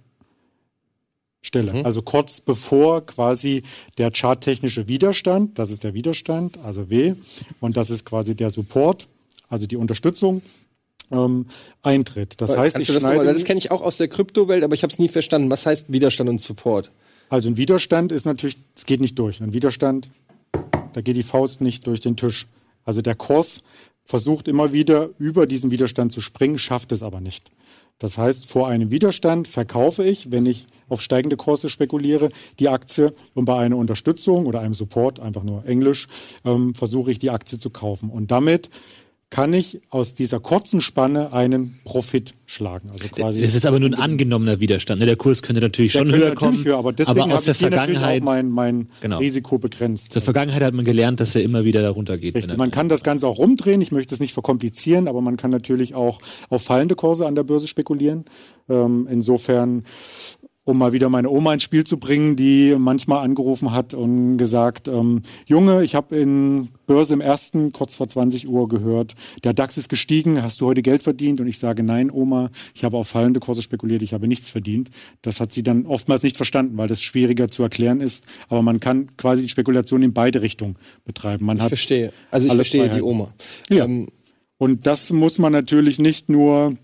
[1.41, 1.73] Stelle.
[1.73, 1.85] Mhm.
[1.85, 3.63] Also kurz bevor quasi
[3.97, 7.15] der charttechnische Widerstand, das ist der Widerstand, also W,
[7.59, 9.07] und das ist quasi der Support,
[9.49, 10.41] also die Unterstützung,
[11.11, 11.47] ähm,
[11.81, 12.39] eintritt.
[12.39, 14.99] Das heißt, ich das, das kenne ich auch aus der Kryptowelt, aber ich habe es
[14.99, 15.51] nie verstanden.
[15.51, 16.91] Was heißt Widerstand und Support?
[17.27, 19.41] Also ein Widerstand ist natürlich, es geht nicht durch.
[19.41, 20.09] Ein Widerstand,
[20.93, 22.47] da geht die Faust nicht durch den Tisch.
[22.84, 23.63] Also der Kurs
[24.04, 27.52] versucht immer wieder über diesen Widerstand zu springen, schafft es aber nicht.
[28.00, 33.13] Das heißt, vor einem Widerstand verkaufe ich, wenn ich auf steigende Kurse spekuliere, die Aktie
[33.34, 36.08] und bei einer Unterstützung oder einem Support, einfach nur Englisch,
[36.44, 38.10] ähm, versuche ich die Aktie zu kaufen.
[38.10, 38.70] Und damit
[39.32, 42.89] kann ich aus dieser kurzen Spanne einen Profit schlagen.
[42.91, 45.00] Also quasi das ist aber nur ein angenommener Widerstand.
[45.00, 45.06] Ne?
[45.06, 48.50] Der Kurs könnte natürlich schon höher kommen, höher, aber, deswegen aber aus der Vergangenheit mein,
[48.50, 49.20] mein genau.
[49.20, 50.12] Risiko begrenzt.
[50.12, 52.36] Zur Vergangenheit hat man gelernt, dass er immer wieder darunter geht.
[52.36, 52.58] Richtig.
[52.58, 53.80] Man kann das Ganze auch rumdrehen.
[53.80, 57.44] Ich möchte es nicht verkomplizieren, aber man kann natürlich auch auf fallende Kurse an der
[57.44, 58.26] Börse spekulieren.
[58.70, 59.86] Ähm, insofern
[60.63, 64.88] um mal wieder meine Oma ins Spiel zu bringen, die manchmal angerufen hat und gesagt,
[64.88, 69.78] ähm, Junge, ich habe in Börse im ersten kurz vor 20 Uhr gehört, der DAX
[69.78, 71.41] ist gestiegen, hast du heute Geld verdient?
[71.41, 74.91] Und ich sage, nein, Oma, ich habe auf fallende Kurse spekuliert, ich habe nichts verdient.
[75.24, 78.26] Das hat sie dann oftmals nicht verstanden, weil das schwieriger zu erklären ist.
[78.47, 81.45] Aber man kann quasi die Spekulation in beide Richtungen betreiben.
[81.45, 82.13] Man ich verstehe.
[82.30, 83.34] Also ich verstehe die Oma.
[83.69, 83.86] Ja.
[83.86, 84.10] Ähm,
[84.58, 86.78] und das muss man natürlich nicht nur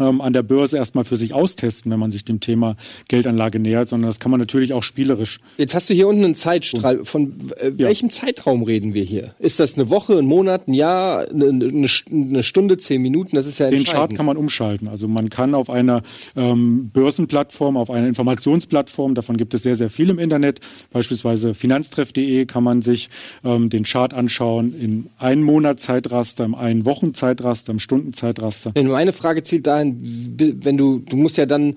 [0.00, 2.76] ähm, an der Börse erstmal für sich austesten, wenn man sich dem Thema
[3.08, 5.38] Geldanlage nähert, sondern das kann man natürlich auch spielerisch.
[5.58, 7.04] Jetzt hast du hier unten einen Zeitstrahl.
[7.04, 7.86] Von äh, ja.
[7.86, 9.34] welchem Zeitraum reden wir hier?
[9.38, 13.36] Ist das eine Woche, ein Monat, ein Jahr, eine, eine, Stunde, zehn Minuten?
[13.36, 14.88] Das ist ja Den Chart kann man umschalten.
[14.88, 16.02] Also man kann auf einer
[16.36, 20.60] ähm, Börsenplattform, auf einer Informationsplattform, davon gibt es sehr, sehr viel im Internet,
[20.90, 23.10] beispielsweise finanztreff.de kann man sich
[23.44, 28.72] ähm, den Chart anschauen in einem Monat Zeitraster, im einen Wochen Zeitraster, im Stundenzeitraster.
[28.80, 31.76] Meine Frage zielt dahin, wenn du, du musst ja dann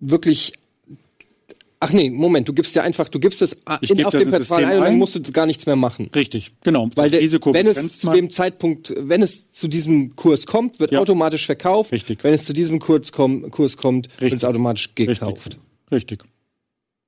[0.00, 0.52] wirklich
[1.84, 4.78] Ach nee, Moment, du gibst ja einfach, du gibst es in, auf dem Portal ein
[4.78, 6.10] und dann musst du gar nichts mehr machen.
[6.14, 6.88] Richtig, genau.
[6.94, 11.00] Weil der, wenn es zu dem Zeitpunkt, wenn es zu diesem Kurs kommt, wird ja.
[11.00, 11.92] automatisch verkauft.
[11.92, 12.24] Richtig.
[12.24, 15.58] Wenn es zu diesem Kurs, komm, Kurs kommt, wird es automatisch gekauft.
[15.92, 16.22] Richtig.
[16.22, 16.24] Richtig.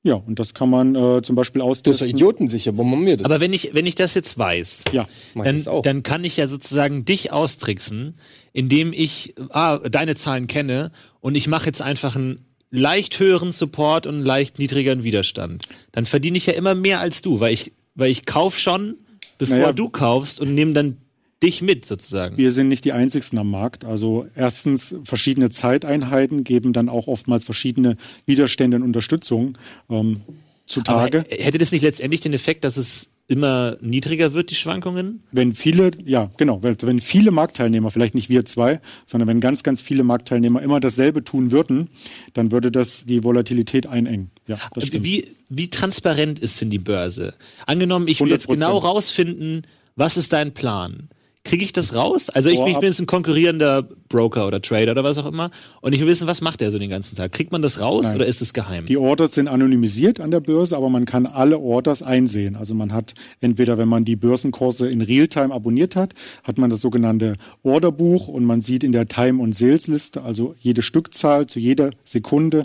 [0.07, 1.90] Ja, und das kann man äh, zum Beispiel austesten.
[1.90, 3.25] Das ist ja idiotensicher, bombardiert.
[3.25, 7.05] Aber wenn ich, wenn ich das jetzt weiß, ja, dann, dann kann ich ja sozusagen
[7.05, 8.14] dich austricksen,
[8.53, 14.07] indem ich ah, deine Zahlen kenne und ich mache jetzt einfach einen leicht höheren Support
[14.07, 15.64] und einen leicht niedrigeren Widerstand.
[15.90, 18.95] Dann verdiene ich ja immer mehr als du, weil ich, weil ich kauf schon,
[19.38, 20.99] bevor naja, du kaufst und nehme dann
[21.42, 22.37] dich mit sozusagen.
[22.37, 23.85] Wir sind nicht die einzigsten am Markt.
[23.85, 29.59] Also erstens, verschiedene Zeiteinheiten geben dann auch oftmals verschiedene Widerstände und Unterstützung
[29.90, 30.22] ähm,
[30.64, 31.20] zutage.
[31.20, 35.25] Aber hätte das nicht letztendlich den Effekt, dass es immer niedriger wird, die Schwankungen?
[35.33, 39.62] Wenn viele, ja, genau, wenn, wenn viele Marktteilnehmer, vielleicht nicht wir zwei, sondern wenn ganz,
[39.62, 41.88] ganz viele Marktteilnehmer immer dasselbe tun würden,
[42.35, 44.31] dann würde das die Volatilität einengen.
[44.46, 45.05] Ja, das stimmt.
[45.05, 47.35] Wie, wie transparent ist denn die Börse?
[47.66, 48.31] Angenommen, ich will 100%.
[48.31, 51.09] jetzt genau rausfinden, was ist dein Plan?
[51.47, 52.29] Kriege ich das raus?
[52.31, 55.93] Also ich, ich bin jetzt ein konkurrierender Broker oder Trader oder was auch immer und
[55.93, 57.33] ich will wissen, was macht er so den ganzen Tag?
[57.33, 58.17] Kriegt man das raus Nein.
[58.17, 58.87] oder ist es geheim?
[58.87, 62.57] Die Orders sind anonymisiert an der Börse, aber man kann alle Orders einsehen.
[62.57, 66.81] Also man hat entweder, wenn man die Börsenkurse in Realtime abonniert hat, hat man das
[66.81, 71.91] sogenannte Orderbuch und man sieht in der Time- und Sales-Liste, also jede Stückzahl zu jeder
[72.05, 72.65] Sekunde,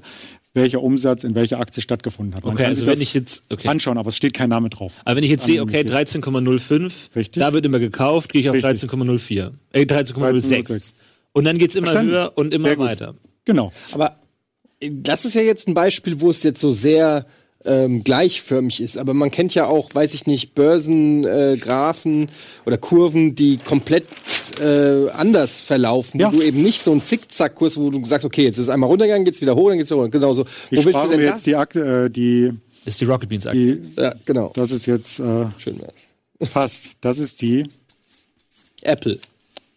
[0.53, 2.43] welcher Umsatz in welcher Aktie stattgefunden hat.
[2.43, 3.67] Man okay, also wenn ich jetzt okay.
[3.67, 5.01] anschauen, aber es steht kein Name drauf.
[5.05, 9.51] Aber wenn ich jetzt sehe, okay, 13,05, da wird immer gekauft, gehe ich auf 13,04,
[9.71, 10.93] äh 13,06.
[11.33, 12.11] Und dann geht's immer Verstanden.
[12.11, 13.15] höher und immer weiter.
[13.45, 13.71] Genau.
[13.93, 14.17] Aber
[14.81, 17.25] das ist ja jetzt ein Beispiel, wo es jetzt so sehr
[17.65, 18.97] ähm, gleichförmig ist.
[18.97, 22.27] Aber man kennt ja auch, weiß ich nicht, Börsengrafen äh,
[22.65, 24.05] oder Kurven, die komplett
[24.59, 26.27] äh, anders verlaufen, ja.
[26.33, 28.89] wo du eben nicht so einen Zickzackkurs, wo du sagst, okay, jetzt ist es einmal
[28.89, 30.17] runtergegangen, geht's wieder hoch, dann geht's wieder runter.
[30.17, 30.45] Genau so.
[30.45, 32.51] Wo willst du denn jetzt die, Ak äh, die
[32.85, 33.79] ist die Rocket Beans Aktie.
[33.97, 34.51] ja, genau.
[34.55, 35.79] Das ist jetzt äh, Schön
[36.45, 36.91] fast.
[37.01, 37.65] Das ist die
[38.81, 39.19] Apple.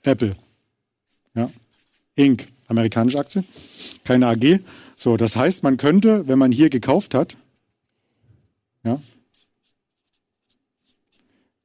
[0.03, 0.37] Apple.
[1.35, 1.49] Ja.
[2.16, 2.47] Inc.
[2.66, 3.44] Amerikanische Aktie.
[4.05, 4.61] Keine AG.
[4.97, 7.37] So, das heißt, man könnte, wenn man hier gekauft hat,
[8.85, 8.99] ja,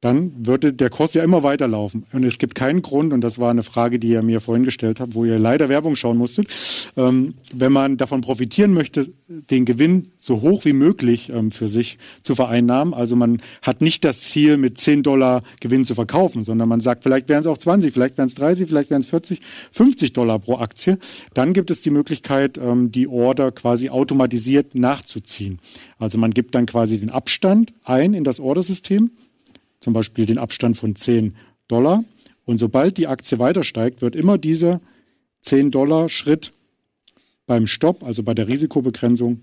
[0.00, 2.04] dann würde der Kurs ja immer weiterlaufen.
[2.12, 4.98] Und es gibt keinen Grund, und das war eine Frage, die ihr mir vorhin gestellt
[4.98, 6.48] habt, wo ihr leider Werbung schauen musstet,
[6.96, 11.98] ähm, wenn man davon profitieren möchte, den Gewinn so hoch wie möglich ähm, für sich
[12.22, 12.94] zu vereinnahmen.
[12.94, 17.02] Also man hat nicht das Ziel, mit 10 Dollar Gewinn zu verkaufen, sondern man sagt,
[17.02, 20.38] vielleicht wären es auch 20, vielleicht wären es 30, vielleicht wären es 40, 50 Dollar
[20.38, 20.98] pro Aktie.
[21.34, 25.58] Dann gibt es die Möglichkeit, ähm, die Order quasi automatisiert nachzuziehen.
[25.98, 29.10] Also man gibt dann quasi den Abstand ein in das Ordersystem
[29.80, 31.34] zum Beispiel den Abstand von 10
[31.68, 32.04] Dollar.
[32.44, 34.80] Und sobald die Aktie weiter steigt, wird immer dieser
[35.42, 36.52] 10 Dollar Schritt
[37.46, 39.42] beim Stopp, also bei der Risikobegrenzung,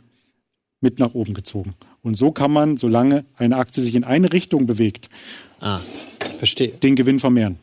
[0.79, 1.73] mit nach oben gezogen.
[2.03, 5.09] Und so kann man, solange eine Aktie sich in eine Richtung bewegt,
[5.59, 5.81] ah,
[6.83, 7.57] den Gewinn vermehren.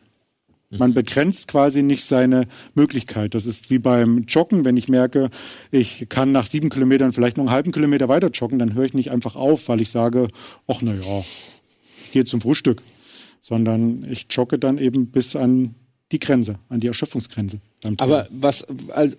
[0.70, 3.34] Man begrenzt quasi nicht seine Möglichkeit.
[3.34, 4.64] Das ist wie beim Joggen.
[4.64, 5.30] Wenn ich merke,
[5.70, 8.94] ich kann nach sieben Kilometern vielleicht noch einen halben Kilometer weiter joggen, dann höre ich
[8.94, 10.28] nicht einfach auf, weil ich sage,
[10.66, 11.24] ach na ja,
[12.14, 12.81] gehe zum Frühstück,
[13.42, 15.74] sondern ich jogge dann eben bis an
[16.12, 17.61] die Grenze, an die Erschöpfungsgrenze.
[17.98, 18.66] Aber was,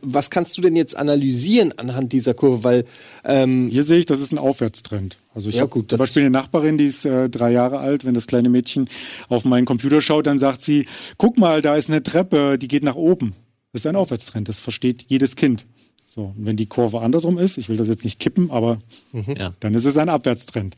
[0.01, 2.63] was kannst du denn jetzt analysieren anhand dieser Kurve?
[2.63, 2.86] Weil
[3.25, 5.17] ähm hier sehe ich, das ist ein Aufwärtstrend.
[5.34, 8.05] Also ich ja, habe zum Beispiel eine Nachbarin, die ist äh, drei Jahre alt.
[8.05, 8.88] Wenn das kleine Mädchen
[9.27, 12.84] auf meinen Computer schaut, dann sagt sie: "Guck mal, da ist eine Treppe, die geht
[12.84, 13.34] nach oben."
[13.73, 14.47] Das ist ein Aufwärtstrend.
[14.47, 15.65] Das versteht jedes Kind.
[16.05, 18.79] So, und wenn die Kurve andersrum ist, ich will das jetzt nicht kippen, aber
[19.12, 19.36] mhm.
[19.60, 20.77] dann ist es ein Abwärtstrend.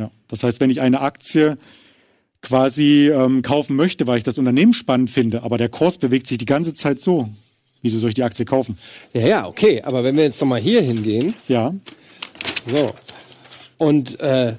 [0.00, 0.10] Ja.
[0.28, 1.58] Das heißt, wenn ich eine Aktie
[2.40, 6.38] quasi ähm, kaufen möchte, weil ich das Unternehmen spannend finde, aber der Kurs bewegt sich
[6.38, 7.28] die ganze Zeit so.
[7.82, 8.78] Wieso soll ich die Aktie kaufen?
[9.12, 9.82] Ja, ja, okay.
[9.82, 11.34] Aber wenn wir jetzt nochmal hier hingehen.
[11.48, 11.74] Ja.
[12.66, 12.92] So.
[13.78, 14.54] Und äh,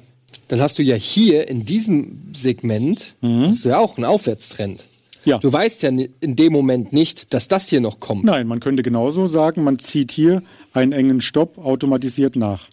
[0.48, 3.48] dann hast du ja hier in diesem Segment mhm.
[3.48, 4.84] hast du ja auch einen Aufwärtstrend.
[5.24, 5.38] Ja.
[5.38, 8.24] Du weißt ja in dem Moment nicht, dass das hier noch kommt.
[8.24, 10.42] Nein, man könnte genauso sagen, man zieht hier
[10.74, 12.68] einen engen Stopp automatisiert nach,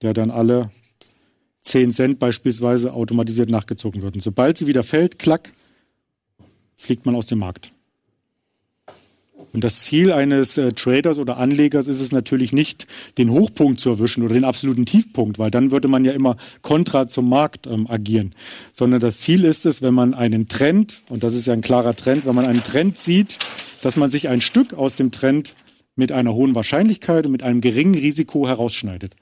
[0.00, 0.70] der dann alle
[1.64, 4.14] 10 Cent beispielsweise automatisiert nachgezogen wird.
[4.14, 5.52] Und sobald sie wieder fällt, klack,
[6.76, 7.72] fliegt man aus dem Markt.
[9.52, 12.86] Und das Ziel eines äh, Traders oder Anlegers ist es natürlich nicht,
[13.18, 17.06] den Hochpunkt zu erwischen oder den absoluten Tiefpunkt, weil dann würde man ja immer kontra
[17.08, 18.34] zum Markt ähm, agieren.
[18.72, 21.94] Sondern das Ziel ist es, wenn man einen Trend, und das ist ja ein klarer
[21.94, 23.38] Trend, wenn man einen Trend sieht,
[23.82, 25.54] dass man sich ein Stück aus dem Trend
[25.94, 29.14] mit einer hohen Wahrscheinlichkeit und mit einem geringen Risiko herausschneidet.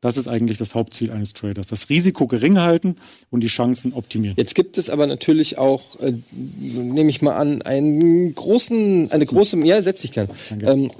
[0.00, 1.66] Das ist eigentlich das Hauptziel eines Traders.
[1.66, 2.96] Das Risiko gering halten
[3.30, 4.34] und die Chancen optimieren.
[4.38, 9.58] Jetzt gibt es aber natürlich auch, äh, nehme ich mal an, einen großen, eine große,
[9.66, 10.28] ja, setz dich gern.
[10.62, 10.90] Ähm,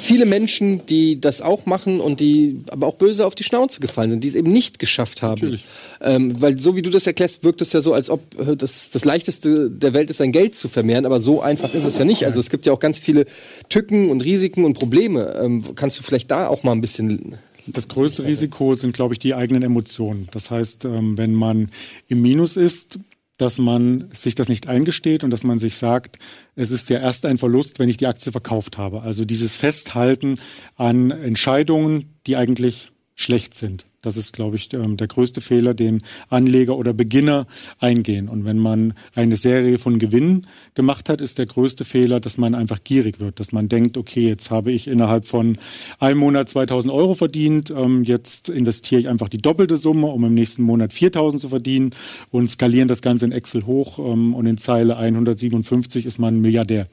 [0.00, 4.10] viele Menschen, die das auch machen und die aber auch böse auf die Schnauze gefallen
[4.10, 5.40] sind, die es eben nicht geschafft haben.
[5.40, 5.66] Natürlich.
[6.00, 8.90] Ähm, weil so wie du das erklärst, wirkt es ja so, als ob äh, das,
[8.90, 12.04] das Leichteste der Welt ist, sein Geld zu vermehren, aber so einfach ist es ja
[12.04, 12.24] nicht.
[12.24, 13.26] Also es gibt ja auch ganz viele
[13.68, 15.34] Tücken und Risiken und Probleme.
[15.42, 19.18] Ähm, kannst du vielleicht da auch mal ein bisschen Das größte Risiko sind, glaube ich,
[19.18, 20.28] die eigenen Emotionen.
[20.32, 21.68] Das heißt, ähm, wenn man
[22.08, 22.98] im Minus ist,
[23.38, 26.18] dass man sich das nicht eingesteht und dass man sich sagt,
[26.54, 29.02] es ist ja erst ein Verlust, wenn ich die Aktie verkauft habe.
[29.02, 30.38] Also dieses Festhalten
[30.76, 32.91] an Entscheidungen, die eigentlich
[33.22, 33.84] schlecht sind.
[34.02, 37.46] Das ist, glaube ich, ähm, der größte Fehler, den Anleger oder Beginner
[37.78, 38.28] eingehen.
[38.28, 42.56] Und wenn man eine Serie von Gewinnen gemacht hat, ist der größte Fehler, dass man
[42.56, 45.56] einfach gierig wird, dass man denkt, okay, jetzt habe ich innerhalb von
[46.00, 50.34] einem Monat 2000 Euro verdient, ähm, jetzt investiere ich einfach die doppelte Summe, um im
[50.34, 51.94] nächsten Monat 4000 zu verdienen
[52.30, 56.88] und skalieren das Ganze in Excel hoch ähm, und in Zeile 157 ist man Milliardär.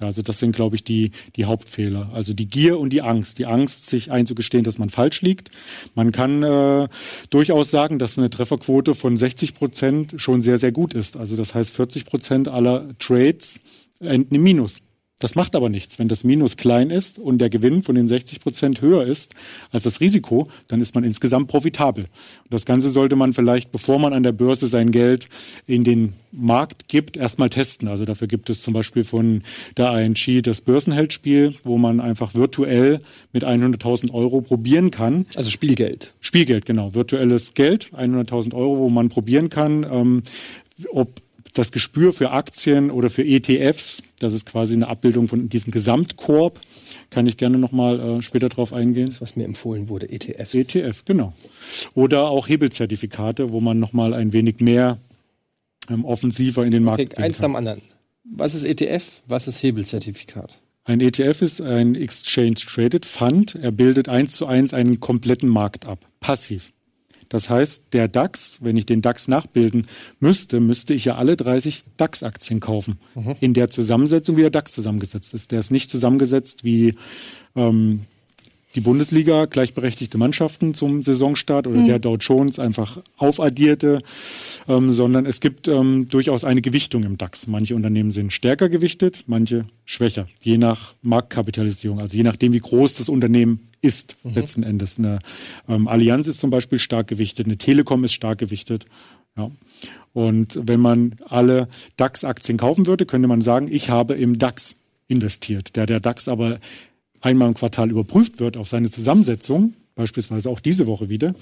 [0.00, 2.10] Ja, also das sind, glaube ich, die, die Hauptfehler.
[2.12, 3.38] Also die Gier und die Angst.
[3.38, 5.50] Die Angst, sich einzugestehen, dass man falsch liegt.
[5.94, 6.88] Man kann äh,
[7.30, 11.16] durchaus sagen, dass eine Trefferquote von 60 Prozent schon sehr, sehr gut ist.
[11.16, 13.60] Also das heißt, 40 Prozent aller Trades
[14.00, 14.83] enden im Minus.
[15.20, 15.98] Das macht aber nichts.
[15.98, 19.34] Wenn das Minus klein ist und der Gewinn von den 60 Prozent höher ist
[19.70, 22.04] als das Risiko, dann ist man insgesamt profitabel.
[22.04, 25.28] Und das Ganze sollte man vielleicht, bevor man an der Börse sein Geld
[25.66, 27.86] in den Markt gibt, erstmal testen.
[27.86, 29.42] Also dafür gibt es zum Beispiel von
[29.76, 32.98] der ING das Börsenheldspiel, wo man einfach virtuell
[33.32, 35.26] mit 100.000 Euro probieren kann.
[35.36, 36.12] Also Spielgeld.
[36.20, 36.94] Spielgeld, genau.
[36.94, 40.22] Virtuelles Geld, 100.000 Euro, wo man probieren kann, ähm,
[40.90, 41.22] ob
[41.54, 46.60] das Gespür für Aktien oder für ETFs, das ist quasi eine Abbildung von diesem Gesamtkorb,
[47.10, 49.06] kann ich gerne nochmal äh, später drauf eingehen.
[49.06, 50.52] Das, was mir empfohlen wurde, ETFs.
[50.52, 51.32] ETF, genau.
[51.94, 54.98] Oder auch Hebelzertifikate, wo man nochmal ein wenig mehr
[55.88, 57.80] ähm, offensiver in den Markt okay, eins am anderen.
[58.24, 59.22] Was ist ETF?
[59.26, 60.60] Was ist Hebelzertifikat?
[60.84, 63.54] Ein ETF ist ein Exchange Traded Fund.
[63.54, 65.98] Er bildet eins zu eins einen kompletten Markt ab.
[66.20, 66.72] Passiv.
[67.34, 69.88] Das heißt, der DAX, wenn ich den DAX nachbilden
[70.20, 73.00] müsste, müsste ich ja alle 30 DAX-Aktien kaufen.
[73.16, 73.34] Mhm.
[73.40, 75.50] In der Zusammensetzung, wie der DAX zusammengesetzt ist.
[75.50, 76.94] Der ist nicht zusammengesetzt wie
[77.56, 78.02] ähm,
[78.74, 81.86] die Bundesliga, gleichberechtigte Mannschaften zum Saisonstart oder mhm.
[81.86, 84.02] der Dow Jones einfach aufaddierte,
[84.68, 87.46] ähm, sondern es gibt ähm, durchaus eine Gewichtung im DAX.
[87.46, 92.96] Manche Unternehmen sind stärker gewichtet, manche schwächer, je nach Marktkapitalisierung, also je nachdem, wie groß
[92.96, 94.34] das Unternehmen ist mhm.
[94.34, 94.98] letzten Endes.
[94.98, 95.20] Eine
[95.68, 98.86] ähm, Allianz ist zum Beispiel stark gewichtet, eine Telekom ist stark gewichtet.
[99.36, 99.50] Ja.
[100.12, 104.76] Und wenn man alle DAX-Aktien kaufen würde, könnte man sagen, ich habe im DAX
[105.08, 105.76] investiert.
[105.76, 106.60] Der der DAX aber
[107.24, 111.34] einmal im Quartal überprüft wird auf seine Zusammensetzung, beispielsweise auch diese Woche wieder,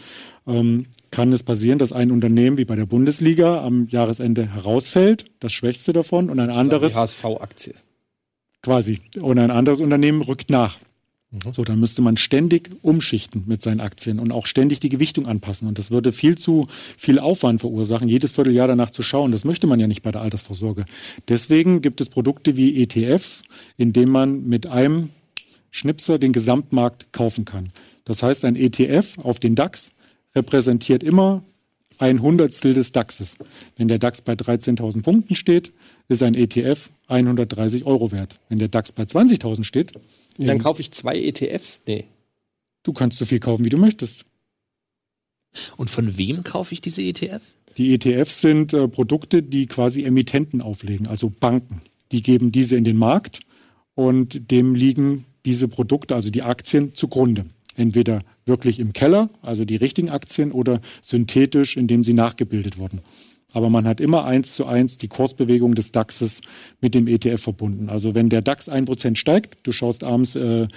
[0.47, 5.53] ähm, kann es passieren, dass ein Unternehmen wie bei der Bundesliga am Jahresende herausfällt, das
[5.53, 6.97] schwächste davon, und ein anderes.
[6.97, 7.75] HSV-Aktie.
[8.63, 9.01] Quasi.
[9.21, 10.79] Und ein anderes Unternehmen rückt nach.
[11.33, 11.53] Mhm.
[11.53, 15.67] So, dann müsste man ständig umschichten mit seinen Aktien und auch ständig die Gewichtung anpassen.
[15.67, 19.33] Und das würde viel zu viel Aufwand verursachen, jedes Vierteljahr danach zu schauen.
[19.33, 20.85] Das möchte man ja nicht bei der Altersvorsorge.
[21.29, 23.43] Deswegen gibt es Produkte wie ETFs,
[23.77, 25.09] in denen man mit einem
[25.73, 27.71] Schnipser den Gesamtmarkt kaufen kann.
[28.05, 29.95] Das heißt, ein ETF auf den DAX
[30.37, 31.43] repräsentiert immer
[31.99, 33.39] ein Hundertstel des DAXes.
[33.77, 35.73] Wenn der DAX bei 13.000 Punkten steht,
[36.09, 38.39] ist ein ETF 130 Euro wert.
[38.49, 39.93] Wenn der DAX bei 20.000 steht,
[40.39, 41.83] dann kaufe ich zwei ETFs?
[41.87, 42.05] Nee.
[42.83, 44.25] Du kannst so viel kaufen, wie du möchtest.
[45.77, 47.41] Und von wem kaufe ich diese ETF?
[47.77, 51.83] Die ETFs sind äh, Produkte, die quasi Emittenten auflegen, also Banken.
[52.11, 53.41] Die geben diese in den Markt
[53.95, 57.47] und dem liegen diese Produkte, also die Aktien, zugrunde.
[57.77, 63.01] Entweder wirklich im Keller, also die richtigen Aktien, oder synthetisch, indem sie nachgebildet wurden.
[63.53, 66.41] Aber man hat immer eins zu eins die Kursbewegung des DAXes
[66.81, 67.89] mit dem ETF verbunden.
[67.89, 70.69] Also wenn der DAX ein Prozent steigt, du schaust abends äh,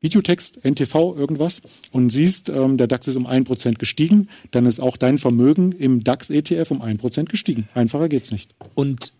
[0.00, 4.78] Videotext, NTV, irgendwas und siehst, ähm, der DAX ist um ein Prozent gestiegen, dann ist
[4.78, 7.68] auch dein Vermögen im DAX-ETF um ein Prozent gestiegen.
[7.74, 8.54] Einfacher geht's nicht.
[8.74, 9.12] Und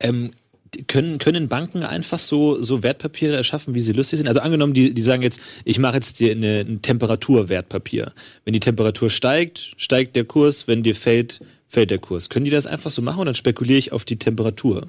[0.00, 0.30] ähm,
[0.86, 4.28] können, können Banken einfach so, so Wertpapiere erschaffen, wie sie lustig sind?
[4.28, 8.12] Also angenommen, die, die sagen jetzt, ich mache jetzt dir eine, ein Temperaturwertpapier.
[8.44, 12.28] Wenn die Temperatur steigt, steigt der Kurs, wenn dir fällt, fällt der Kurs.
[12.28, 14.88] Können die das einfach so machen und dann spekuliere ich auf die Temperatur?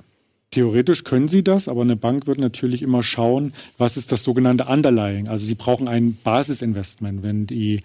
[0.51, 4.65] Theoretisch können sie das, aber eine Bank wird natürlich immer schauen, was ist das sogenannte
[4.65, 5.27] Underlying.
[5.27, 7.21] Also sie brauchen ein Basisinvestment.
[7.21, 7.81] Wenn die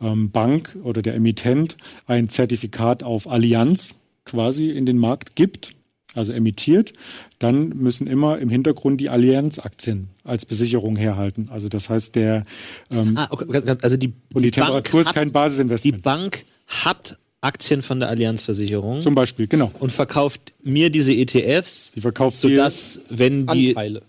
[0.00, 5.76] ähm, Bank oder der Emittent ein Zertifikat auf Allianz quasi in den Markt gibt,
[6.18, 6.92] also emittiert,
[7.38, 11.48] dann müssen immer im Hintergrund die Allianz-Aktien als Besicherung herhalten.
[11.50, 12.44] Also das heißt, der
[12.90, 15.96] ähm, ah, okay, also die, und die, die Temperatur Bank ist kein Basisinvestment.
[15.96, 19.02] Die Bank hat Aktien von der Allianzversicherung.
[19.02, 19.70] Zum Beispiel, genau.
[19.78, 24.02] Und verkauft mir diese ETFs, Sie verkauft sodass, wenn die Anteile.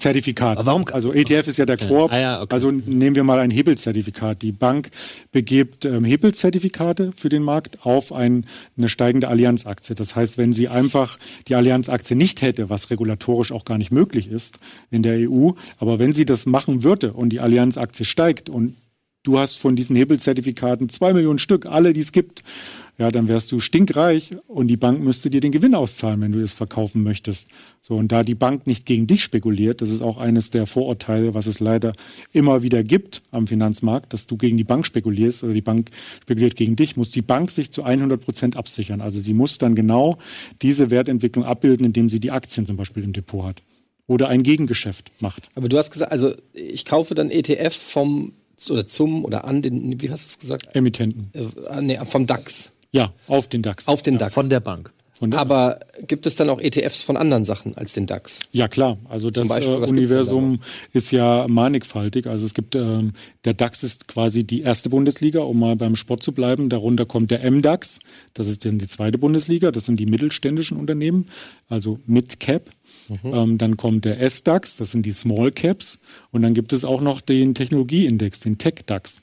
[0.00, 0.58] Zertifikat.
[0.58, 0.84] Aber warum?
[0.92, 2.12] Also ETF ist ja der Korb.
[2.12, 2.52] Ah, ja, okay.
[2.54, 4.42] Also nehmen wir mal ein Hebelzertifikat.
[4.42, 4.90] Die Bank
[5.32, 8.46] begibt ähm, Hebelzertifikate für den Markt auf ein,
[8.76, 9.94] eine steigende Allianzaktie.
[9.94, 14.30] Das heißt, wenn sie einfach die Allianzaktie nicht hätte, was regulatorisch auch gar nicht möglich
[14.30, 14.58] ist
[14.90, 18.76] in der EU, aber wenn sie das machen würde und die Allianzaktie steigt und
[19.22, 22.42] du hast von diesen Hebelzertifikaten zwei Millionen Stück, alle, die es gibt,
[22.98, 26.40] ja, dann wärst du stinkreich und die Bank müsste dir den Gewinn auszahlen, wenn du
[26.40, 27.48] es verkaufen möchtest.
[27.80, 31.32] So, und da die Bank nicht gegen dich spekuliert, das ist auch eines der Vorurteile,
[31.32, 31.94] was es leider
[32.32, 35.90] immer wieder gibt am Finanzmarkt, dass du gegen die Bank spekulierst oder die Bank
[36.22, 39.00] spekuliert gegen dich, muss die Bank sich zu 100 Prozent absichern.
[39.00, 40.18] Also sie muss dann genau
[40.60, 43.62] diese Wertentwicklung abbilden, indem sie die Aktien zum Beispiel im Depot hat
[44.06, 45.48] oder ein Gegengeschäft macht.
[45.54, 48.32] Aber du hast gesagt, also ich kaufe dann ETF vom
[48.68, 50.74] oder zum oder an den, wie hast du es gesagt?
[50.74, 51.30] Emittenten.
[51.32, 52.72] Äh, nee, vom DAX.
[52.92, 53.86] Ja, auf den DAX.
[53.88, 54.34] Auf den ja, DAX.
[54.34, 54.92] Von der Bank.
[55.20, 58.40] Der Aber gibt es dann auch ETFs von anderen Sachen als den DAX?
[58.52, 58.96] Ja, klar.
[59.06, 60.60] Also das Beispiel, äh, Universum
[60.94, 62.26] ist ja mannigfaltig.
[62.26, 63.12] Also es gibt, ähm,
[63.44, 66.70] der DAX ist quasi die erste Bundesliga, um mal beim Sport zu bleiben.
[66.70, 68.00] Darunter kommt der MDAX.
[68.32, 69.70] Das ist dann die zweite Bundesliga.
[69.70, 71.26] Das sind die mittelständischen Unternehmen,
[71.68, 72.70] also Mid-Cap.
[73.08, 73.34] Mhm.
[73.34, 75.98] Ähm, dann kommt der S-DAX, das sind die Small Caps.
[76.30, 79.20] Und dann gibt es auch noch den Technologieindex, den Tech-DAX.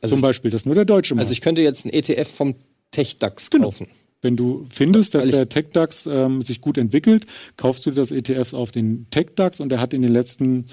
[0.00, 1.26] Also Zum Beispiel, das ist nur der deutsche Markt.
[1.26, 2.56] Also ich könnte jetzt einen ETF vom
[2.92, 3.66] TechDAX genau.
[3.66, 3.88] kaufen.
[4.22, 7.26] Wenn du findest, dass der TechDAX ähm, sich gut entwickelt,
[7.56, 10.66] kaufst du das ETF auf den TechDAX und der hat in den letzten,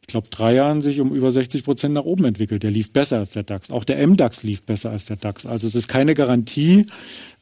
[0.00, 2.64] ich glaube, drei Jahren sich um über 60 Prozent nach oben entwickelt.
[2.64, 3.70] Der lief besser als der DAX.
[3.70, 5.46] Auch der MDAX lief besser als der DAX.
[5.46, 6.86] Also es ist keine Garantie,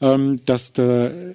[0.03, 1.35] ähm, dass der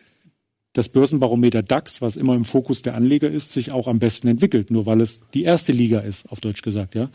[0.74, 4.70] das Börsenbarometer DAX, was immer im Fokus der Anleger ist, sich auch am besten entwickelt,
[4.70, 7.10] nur weil es die erste Liga ist, auf Deutsch gesagt, ja.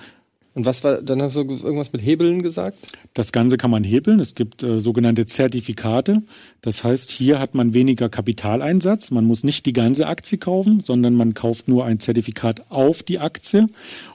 [0.54, 2.78] Und was war, dann hast du irgendwas mit Hebeln gesagt?
[3.12, 4.20] Das Ganze kann man hebeln.
[4.20, 6.22] Es gibt äh, sogenannte Zertifikate.
[6.60, 9.10] Das heißt, hier hat man weniger Kapitaleinsatz.
[9.10, 13.18] Man muss nicht die ganze Aktie kaufen, sondern man kauft nur ein Zertifikat auf die
[13.18, 13.66] Aktie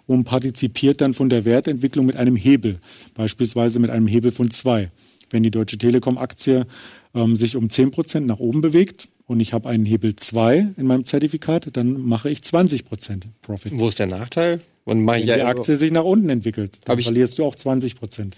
[0.08, 2.80] und partizipiert dann von der Wertentwicklung mit einem Hebel.
[3.16, 4.92] Beispielsweise mit einem Hebel von zwei.
[5.32, 6.66] Wenn die Deutsche Telekom Aktie
[7.14, 10.88] ähm, sich um zehn Prozent nach oben bewegt, und ich habe einen Hebel 2 in
[10.88, 13.74] meinem Zertifikat, dann mache ich 20% Profit.
[13.76, 14.60] Wo ist der Nachteil?
[14.86, 18.36] Und Wenn ja die Aktie sich nach unten entwickelt, dann verlierst du auch 20 Prozent.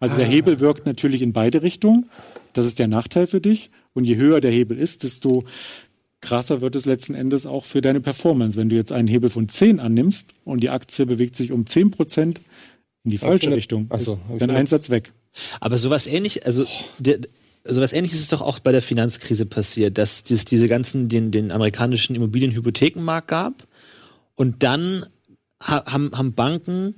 [0.00, 0.18] Also ah.
[0.18, 2.08] der Hebel wirkt natürlich in beide Richtungen.
[2.52, 3.70] Das ist der Nachteil für dich.
[3.94, 5.44] Und je höher der Hebel ist, desto
[6.20, 8.56] krasser wird es letzten Endes auch für deine Performance.
[8.56, 11.90] Wenn du jetzt einen Hebel von 10 annimmst und die Aktie bewegt sich um 10
[11.90, 12.40] Prozent
[13.04, 15.12] in die falsche Richtung, so, ist dein Einsatz weg.
[15.60, 16.64] Aber sowas ähnlich, also
[16.98, 17.18] der,
[17.64, 21.50] sowas ähnliches ist doch auch bei der Finanzkrise passiert, dass es diese ganzen, den, den
[21.50, 23.66] amerikanischen Immobilienhypothekenmarkt gab
[24.34, 25.06] und dann
[25.62, 26.94] haben, haben Banken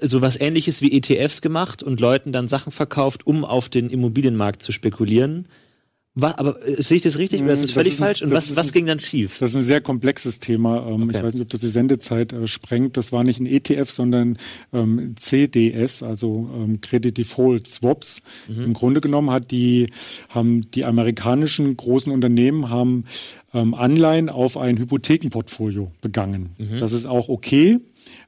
[0.00, 4.72] sowas ähnliches wie ETFs gemacht und Leuten dann Sachen verkauft, um auf den Immobilienmarkt zu
[4.72, 5.48] spekulieren.
[6.14, 8.22] Was, aber äh, sehe ich das richtig oder ist das, das völlig ist, falsch?
[8.22, 9.38] Und was, was ging dann schief?
[9.38, 10.86] Das ist ein sehr komplexes Thema.
[10.86, 11.16] Ähm, okay.
[11.16, 12.98] Ich weiß nicht, ob das die Sendezeit äh, sprengt.
[12.98, 14.36] Das war nicht ein ETF, sondern
[14.74, 18.20] ähm, CDS, also ähm, Credit Default Swaps.
[18.46, 18.64] Mhm.
[18.64, 19.90] Im Grunde genommen hat die,
[20.28, 23.04] haben die amerikanischen großen Unternehmen haben
[23.54, 26.50] ähm, Anleihen auf ein Hypothekenportfolio begangen.
[26.58, 26.80] Mhm.
[26.80, 27.78] Das ist auch okay.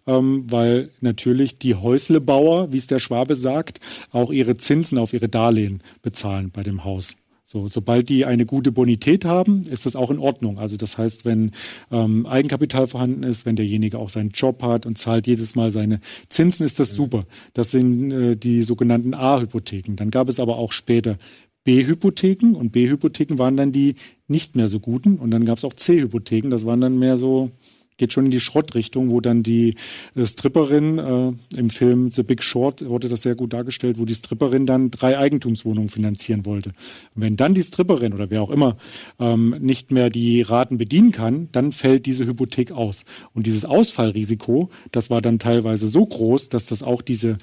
[0.07, 3.81] Ähm, weil natürlich die Häuslebauer, wie es der Schwabe sagt,
[4.12, 7.16] auch ihre Zinsen auf ihre Darlehen bezahlen bei dem Haus.
[7.47, 10.59] So, sobald die eine gute Bonität haben, ist das auch in Ordnung.
[10.59, 11.53] Also das heißt, wenn
[11.93, 16.01] ähm, Eigenkapital vorhanden ist, wenn derjenige auch seinen Job hat und zahlt jedes Mal seine
[16.31, 16.97] Zinsen, ist das mhm.
[16.97, 17.27] super.
[17.53, 19.95] Das sind äh, die sogenannten A-Hypotheken.
[19.95, 21.16] Dann gab es aber auch später
[21.64, 23.96] B-Hypotheken und B-Hypotheken waren dann die
[24.28, 27.50] nicht mehr so guten und dann gab es auch C-Hypotheken, das waren dann mehr so
[27.96, 29.74] geht schon in die Schrottrichtung, wo dann die
[30.14, 34.14] äh, Stripperin äh, im Film The Big Short wurde das sehr gut dargestellt, wo die
[34.14, 36.70] Stripperin dann drei Eigentumswohnungen finanzieren wollte.
[37.14, 38.76] Und wenn dann die Stripperin oder wer auch immer
[39.18, 43.04] ähm, nicht mehr die Raten bedienen kann, dann fällt diese Hypothek aus.
[43.32, 47.38] Und dieses Ausfallrisiko, das war dann teilweise so groß, dass das auch diese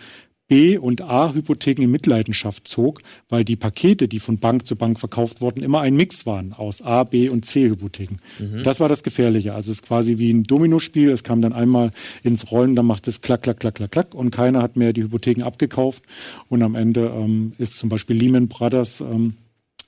[0.52, 5.40] B- und A-Hypotheken in Mitleidenschaft zog, weil die Pakete, die von Bank zu Bank verkauft
[5.40, 8.18] wurden, immer ein Mix waren aus A, B und C-Hypotheken.
[8.38, 8.64] Mhm.
[8.64, 9.54] Das war das Gefährliche.
[9.54, 11.10] Also es ist quasi wie ein Dominospiel.
[11.10, 11.94] Es kam dann einmal
[12.24, 15.04] ins Rollen, dann macht es klack, klack, klack, klack, klack und keiner hat mehr die
[15.04, 16.04] Hypotheken abgekauft.
[16.50, 19.36] Und am Ende ähm, ist zum Beispiel Lehman Brothers ähm,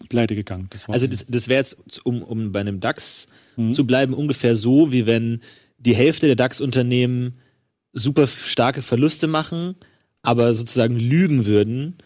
[0.07, 0.67] pleite gegangen.
[0.69, 3.73] Das also das, das wäre jetzt, um, um bei einem DAX mhm.
[3.73, 5.41] zu bleiben, ungefähr so, wie wenn
[5.77, 7.33] die Hälfte der DAX-Unternehmen
[7.91, 9.75] super starke Verluste machen,
[10.23, 11.97] aber sozusagen lügen würden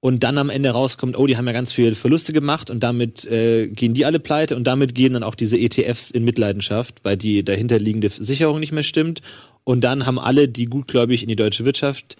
[0.00, 3.24] und dann am Ende rauskommt, oh, die haben ja ganz viele Verluste gemacht und damit
[3.26, 7.16] äh, gehen die alle pleite und damit gehen dann auch diese ETFs in Mitleidenschaft, weil
[7.16, 9.22] die dahinterliegende Sicherung nicht mehr stimmt.
[9.64, 12.16] Und dann haben alle, die gutgläubig in die deutsche Wirtschaft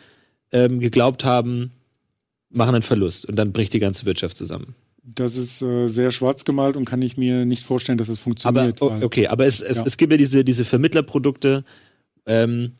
[0.52, 1.72] ähm, geglaubt haben,
[2.50, 4.74] machen einen Verlust und dann bricht die ganze Wirtschaft zusammen.
[5.02, 8.82] Das ist äh, sehr schwarz gemalt und kann ich mir nicht vorstellen, dass es funktioniert.
[8.82, 9.84] Aber, okay, aber es, es, ja.
[9.86, 11.64] es gibt ja diese, diese Vermittlerprodukte,
[12.26, 12.72] ähm,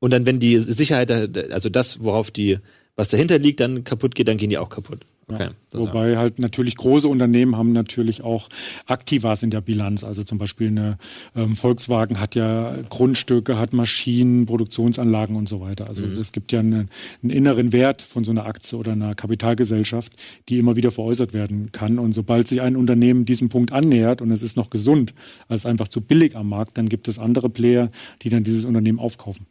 [0.00, 1.10] und dann, wenn die Sicherheit,
[1.52, 2.58] also das, worauf die,
[2.96, 5.00] was dahinter liegt, dann kaputt geht, dann gehen die auch kaputt.
[5.26, 5.48] Okay.
[5.72, 5.78] Ja.
[5.78, 8.48] Wobei halt natürlich große Unternehmen haben natürlich auch
[8.86, 10.04] Aktivas in der Bilanz.
[10.04, 10.98] Also zum Beispiel eine
[11.34, 15.88] ähm, Volkswagen hat ja Grundstücke, hat Maschinen, Produktionsanlagen und so weiter.
[15.88, 16.18] Also mhm.
[16.18, 16.86] es gibt ja eine,
[17.22, 20.12] einen inneren Wert von so einer Aktie oder einer Kapitalgesellschaft,
[20.48, 21.98] die immer wieder veräußert werden kann.
[21.98, 25.14] Und sobald sich ein Unternehmen diesem Punkt annähert und es ist noch gesund,
[25.48, 27.90] als einfach zu billig am Markt, dann gibt es andere Player,
[28.22, 29.46] die dann dieses Unternehmen aufkaufen.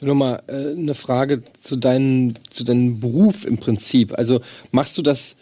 [0.00, 4.18] Nochmal äh, eine Frage zu, deinem zu deinem Beruf im Prinzip.
[4.18, 4.40] Also
[4.72, 5.36] machst du das,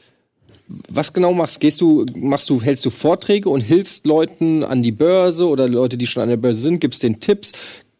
[0.89, 1.61] was genau machst?
[1.61, 5.97] Gehst du, machst du, hältst du Vorträge und hilfst Leuten an die Börse oder Leute,
[5.97, 7.53] die schon an der Börse sind, gibst denen Tipps?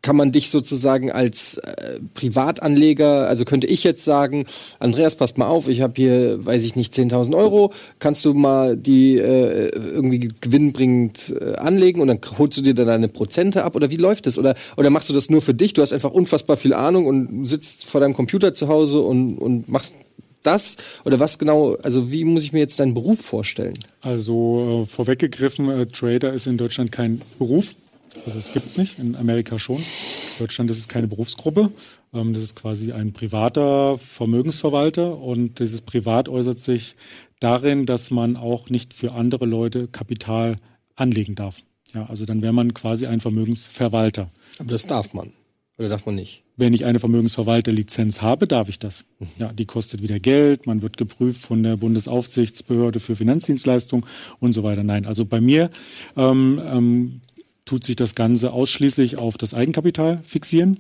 [0.03, 4.47] Kann man dich sozusagen als äh, Privatanleger, also könnte ich jetzt sagen,
[4.79, 8.77] Andreas, passt mal auf, ich habe hier, weiß ich nicht, 10.000 Euro, kannst du mal
[8.77, 13.77] die äh, irgendwie gewinnbringend äh, anlegen und dann holst du dir dann deine Prozente ab
[13.77, 14.39] oder wie läuft das?
[14.39, 15.75] Oder, oder machst du das nur für dich?
[15.75, 19.69] Du hast einfach unfassbar viel Ahnung und sitzt vor deinem Computer zu Hause und, und
[19.69, 19.95] machst
[20.43, 23.75] das oder was genau, also wie muss ich mir jetzt deinen Beruf vorstellen?
[24.01, 27.75] Also äh, vorweggegriffen, äh, Trader ist in Deutschland kein Beruf.
[28.27, 29.79] Also es gibt es nicht, in Amerika schon.
[29.79, 29.85] In
[30.39, 31.71] Deutschland ist es keine Berufsgruppe.
[32.13, 36.97] Ähm, das ist quasi ein privater Vermögensverwalter und dieses Privat äußert sich
[37.39, 40.57] darin, dass man auch nicht für andere Leute Kapital
[40.97, 41.63] anlegen darf.
[41.95, 44.31] Ja, also dann wäre man quasi ein Vermögensverwalter.
[44.59, 45.33] Aber das darf man.
[45.79, 46.45] Oder darf man nicht?
[46.57, 49.07] Wenn ich eine Vermögensverwalterlizenz habe, darf ich das.
[49.39, 54.05] Ja, die kostet wieder Geld, man wird geprüft von der Bundesaufsichtsbehörde für Finanzdienstleistungen
[54.41, 54.85] und so weiter.
[54.85, 55.71] Nein, also bei mir
[56.19, 57.21] ähm, ähm,
[57.71, 60.79] tut sich das Ganze ausschließlich auf das Eigenkapital fixieren.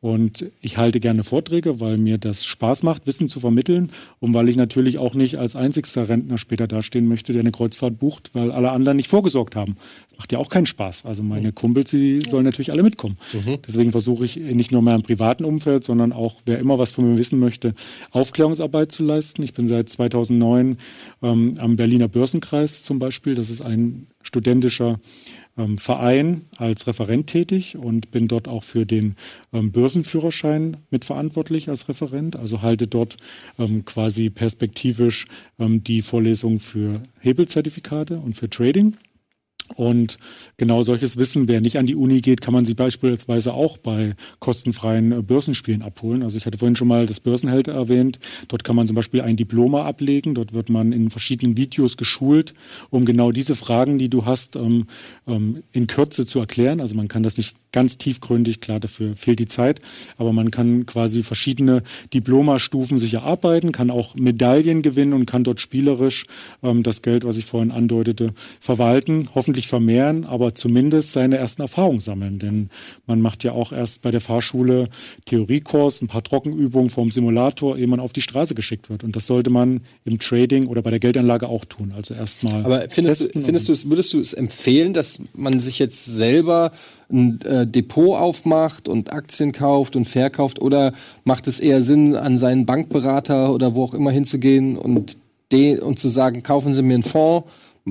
[0.00, 4.48] Und ich halte gerne Vorträge, weil mir das Spaß macht, Wissen zu vermitteln und weil
[4.48, 8.50] ich natürlich auch nicht als einzigster Rentner später dastehen möchte, der eine Kreuzfahrt bucht, weil
[8.50, 9.76] alle anderen nicht vorgesorgt haben.
[10.08, 11.04] Das macht ja auch keinen Spaß.
[11.04, 13.18] Also meine Kumpels, die sollen natürlich alle mitkommen.
[13.34, 13.58] Mhm.
[13.66, 17.06] Deswegen versuche ich nicht nur mehr im privaten Umfeld, sondern auch, wer immer was von
[17.06, 17.74] mir wissen möchte,
[18.12, 19.42] Aufklärungsarbeit zu leisten.
[19.42, 20.78] Ich bin seit 2009
[21.22, 23.34] ähm, am Berliner Börsenkreis zum Beispiel.
[23.34, 24.98] Das ist ein studentischer
[25.56, 29.16] ähm, Verein als Referent tätig und bin dort auch für den
[29.52, 32.36] ähm, Börsenführerschein mitverantwortlich als Referent.
[32.36, 33.16] Also halte dort
[33.58, 35.26] ähm, quasi perspektivisch
[35.58, 38.96] ähm, die Vorlesung für Hebelzertifikate und für Trading.
[39.76, 40.18] Und
[40.56, 44.14] genau solches Wissen, wer nicht an die Uni geht, kann man sie beispielsweise auch bei
[44.38, 46.22] kostenfreien äh, Börsenspielen abholen.
[46.22, 48.18] Also ich hatte vorhin schon mal das Börsenheld erwähnt.
[48.48, 50.34] Dort kann man zum Beispiel ein Diploma ablegen.
[50.34, 52.54] Dort wird man in verschiedenen Videos geschult,
[52.90, 54.86] um genau diese Fragen, die du hast, ähm,
[55.26, 56.80] ähm, in Kürze zu erklären.
[56.80, 59.80] Also man kann das nicht ganz tiefgründig, klar, dafür fehlt die Zeit,
[60.16, 65.60] aber man kann quasi verschiedene Diplomastufen sich erarbeiten, kann auch Medaillen gewinnen und kann dort
[65.60, 66.26] spielerisch
[66.62, 72.00] ähm, das Geld, was ich vorhin andeutete, verwalten, hoffentlich vermehren, aber zumindest seine ersten Erfahrungen
[72.00, 72.38] sammeln.
[72.38, 72.70] Denn
[73.06, 74.88] man macht ja auch erst bei der Fahrschule
[75.26, 79.04] Theoriekurs, ein paar Trockenübungen vom Simulator, ehe man auf die Straße geschickt wird.
[79.04, 81.92] Und das sollte man im Trading oder bei der Geldanlage auch tun.
[81.96, 82.64] Also erstmal.
[82.64, 86.72] Aber findest du, findest du es, würdest du es empfehlen, dass man sich jetzt selber
[87.12, 90.92] ein äh, Depot aufmacht und Aktien kauft und verkauft oder
[91.24, 95.18] macht es eher Sinn, an seinen Bankberater oder wo auch immer hinzugehen und,
[95.52, 97.46] den, und zu sagen, kaufen Sie mir einen Fonds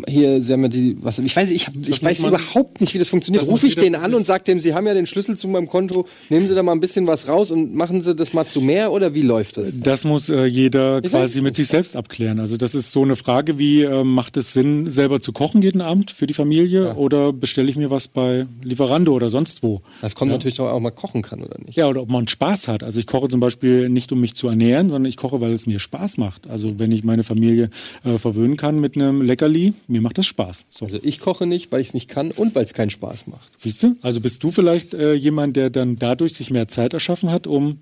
[0.08, 2.94] hier, Sie haben ja die, was, ich weiß, ich, hab, ich weiß man, überhaupt nicht,
[2.94, 3.48] wie das funktioniert.
[3.48, 6.06] Rufe ich den an und sage dem, Sie haben ja den Schlüssel zu meinem Konto,
[6.30, 8.92] nehmen Sie da mal ein bisschen was raus und machen Sie das mal zu mehr
[8.92, 9.80] oder wie läuft das?
[9.80, 12.40] Das muss äh, jeder ich quasi mit sich selbst abklären.
[12.40, 15.82] Also das ist so eine Frage wie, äh, macht es Sinn, selber zu kochen jeden
[15.82, 16.96] Abend für die Familie ja.
[16.96, 19.82] oder bestelle ich mir was bei Lieferando oder sonst wo?
[20.02, 20.38] Das kommt ja.
[20.38, 21.76] natürlich auch, ob man kochen kann oder nicht.
[21.76, 22.84] Ja, oder ob man Spaß hat.
[22.84, 25.66] Also ich koche zum Beispiel nicht, um mich zu ernähren, sondern ich koche, weil es
[25.66, 26.48] mir Spaß macht.
[26.48, 27.70] Also wenn ich meine Familie
[28.04, 30.68] äh, verwöhnen kann mit einem Leckerli, mir macht das Spaß.
[30.70, 30.86] So.
[30.86, 33.50] Also ich koche nicht, weil ich es nicht kann und weil es keinen Spaß macht.
[33.58, 33.96] Siehst du?
[34.02, 37.80] Also bist du vielleicht äh, jemand, der dann dadurch sich mehr Zeit erschaffen hat, um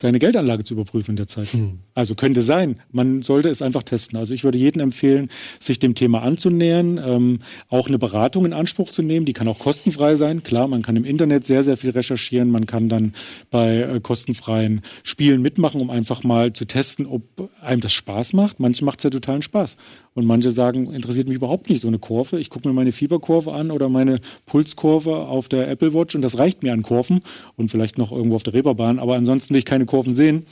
[0.00, 1.52] seine Geldanlage zu überprüfen in der Zeit.
[1.52, 1.80] Hm.
[1.92, 2.76] Also könnte sein.
[2.92, 4.16] Man sollte es einfach testen.
[4.16, 5.28] Also ich würde jedem empfehlen,
[5.58, 7.38] sich dem Thema anzunähern, ähm,
[7.68, 9.26] auch eine Beratung in Anspruch zu nehmen.
[9.26, 10.44] Die kann auch kostenfrei sein.
[10.44, 12.50] Klar, man kann im Internet sehr, sehr viel recherchieren.
[12.50, 13.12] Man kann dann
[13.50, 18.60] bei äh, kostenfreien Spielen mitmachen, um einfach mal zu testen, ob einem das Spaß macht.
[18.60, 19.76] Manche macht es ja totalen Spaß.
[20.18, 22.40] Und manche sagen, interessiert mich überhaupt nicht so eine Kurve.
[22.40, 24.16] Ich gucke mir meine Fieberkurve an oder meine
[24.46, 27.20] Pulskurve auf der Apple Watch und das reicht mir an Kurven
[27.54, 28.98] und vielleicht noch irgendwo auf der Reeperbahn.
[28.98, 30.44] Aber ansonsten will ich keine Kurven sehen.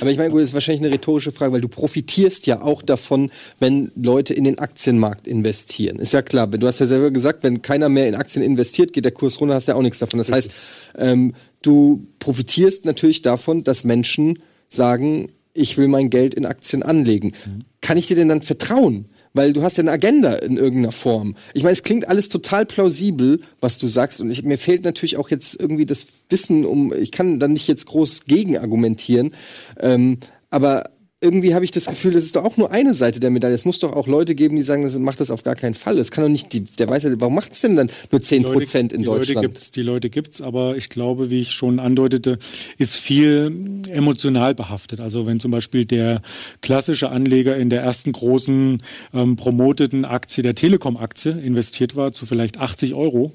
[0.00, 2.82] Aber ich meine, gut, das ist wahrscheinlich eine rhetorische Frage, weil du profitierst ja auch
[2.82, 6.00] davon, wenn Leute in den Aktienmarkt investieren.
[6.00, 9.04] Ist ja klar, du hast ja selber gesagt, wenn keiner mehr in Aktien investiert, geht
[9.04, 10.18] der Kurs runter, hast du ja auch nichts davon.
[10.18, 10.50] Das heißt,
[10.98, 17.32] ähm, du profitierst natürlich davon, dass Menschen sagen, ich will mein Geld in Aktien anlegen.
[17.46, 17.64] Mhm.
[17.80, 19.06] Kann ich dir denn dann vertrauen?
[19.32, 21.34] Weil du hast ja eine Agenda in irgendeiner Form.
[21.54, 24.20] Ich meine, es klingt alles total plausibel, was du sagst.
[24.20, 27.66] Und ich, mir fehlt natürlich auch jetzt irgendwie das Wissen, um, ich kann dann nicht
[27.66, 29.32] jetzt groß gegen argumentieren.
[29.80, 30.18] Ähm,
[30.50, 30.84] aber
[31.24, 33.54] irgendwie habe ich das Gefühl, das ist doch auch nur eine Seite der Medaille.
[33.54, 35.98] Es muss doch auch Leute geben, die sagen, das macht das auf gar keinen Fall.
[35.98, 38.44] Es kann doch nicht, die, der weiß ja, warum macht es denn dann nur 10
[38.44, 39.36] Prozent in die Deutschland?
[39.36, 42.38] Leute gibt's, die Leute gibt's, aber ich glaube, wie ich schon andeutete,
[42.76, 45.00] ist viel emotional behaftet.
[45.00, 46.20] Also wenn zum Beispiel der
[46.60, 48.82] klassische Anleger in der ersten großen
[49.14, 53.32] ähm, promoteten Aktie, der Telekom-Aktie, investiert war zu vielleicht 80 Euro,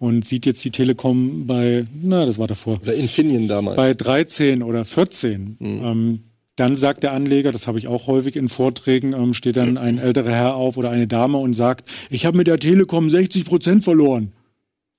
[0.00, 2.78] und sieht jetzt die Telekom bei, na, das war davor.
[2.82, 3.76] Oder Infineon damals.
[3.76, 5.56] Bei 13 oder 14.
[5.58, 5.80] Mhm.
[5.82, 6.20] Ähm,
[6.58, 9.98] dann sagt der Anleger, das habe ich auch häufig in Vorträgen, ähm, steht dann ein
[9.98, 13.84] älterer Herr auf oder eine Dame und sagt, ich habe mit der Telekom 60 Prozent
[13.84, 14.32] verloren.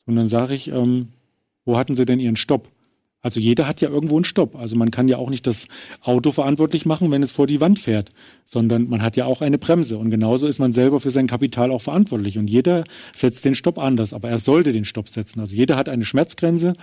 [0.05, 1.09] Und dann sage ich, ähm,
[1.65, 2.69] wo hatten Sie denn Ihren Stopp?
[3.21, 4.55] Also jeder hat ja irgendwo einen Stopp.
[4.55, 5.67] Also man kann ja auch nicht das
[6.01, 8.11] Auto verantwortlich machen, wenn es vor die Wand fährt,
[8.45, 9.97] sondern man hat ja auch eine Bremse.
[9.97, 12.37] Und genauso ist man selber für sein Kapital auch verantwortlich.
[12.37, 15.41] Und jeder setzt den Stopp anders, aber er sollte den Stopp setzen.
[15.41, 16.75] Also jeder hat eine Schmerzgrenze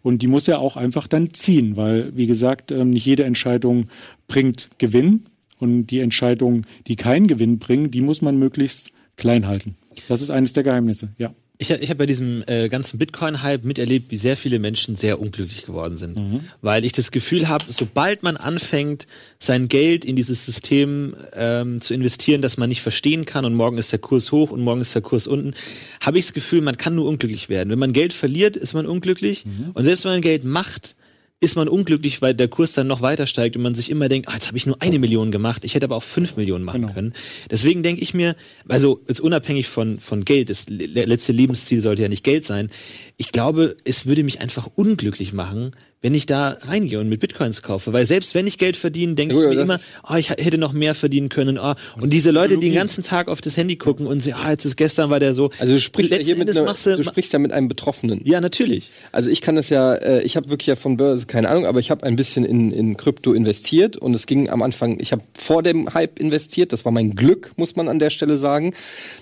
[0.00, 3.88] und die muss er auch einfach dann ziehen, weil, wie gesagt, ähm, nicht jede Entscheidung
[4.28, 5.26] bringt Gewinn.
[5.58, 9.76] Und die Entscheidungen, die keinen Gewinn bringen, die muss man möglichst klein halten.
[10.08, 11.32] Das ist eines der Geheimnisse, ja
[11.62, 15.64] ich, ich habe bei diesem äh, ganzen Bitcoin-Hype miterlebt, wie sehr viele Menschen sehr unglücklich
[15.64, 16.16] geworden sind.
[16.16, 16.40] Mhm.
[16.60, 19.06] Weil ich das Gefühl habe, sobald man anfängt,
[19.38, 23.78] sein Geld in dieses System ähm, zu investieren, das man nicht verstehen kann und morgen
[23.78, 25.54] ist der Kurs hoch und morgen ist der Kurs unten,
[26.00, 27.70] habe ich das Gefühl, man kann nur unglücklich werden.
[27.70, 29.46] Wenn man Geld verliert, ist man unglücklich.
[29.46, 29.70] Mhm.
[29.74, 30.96] Und selbst wenn man Geld macht,
[31.42, 34.28] ist man unglücklich, weil der Kurs dann noch weiter steigt und man sich immer denkt,
[34.28, 36.82] ah, jetzt habe ich nur eine Million gemacht, ich hätte aber auch fünf Millionen machen
[36.82, 36.92] genau.
[36.94, 37.14] können.
[37.50, 38.36] Deswegen denke ich mir,
[38.68, 42.70] also jetzt unabhängig von, von Geld, das letzte Lebensziel sollte ja nicht Geld sein,
[43.16, 45.72] ich glaube, es würde mich einfach unglücklich machen,
[46.02, 47.92] wenn ich da reingehe und mit Bitcoins kaufe.
[47.92, 49.78] Weil selbst wenn ich Geld verdiene, denke ja, ich mir immer,
[50.10, 51.58] oh, ich hätte noch mehr verdienen können.
[51.58, 51.74] Oh.
[52.00, 54.64] Und diese Leute, die den ganzen Tag auf das Handy gucken und sagen, ah, jetzt
[54.64, 55.50] ist gestern war der so.
[55.58, 58.20] Also du sprichst ja hier mit einer, du, du sprichst ja mit einem Betroffenen.
[58.24, 58.90] Ja, natürlich.
[59.12, 61.78] Also ich kann das ja, äh, ich habe wirklich ja von Börse keine Ahnung, aber
[61.78, 65.22] ich habe ein bisschen in, in Krypto investiert und es ging am Anfang, ich habe
[65.38, 68.74] vor dem Hype investiert, das war mein Glück, muss man an der Stelle sagen,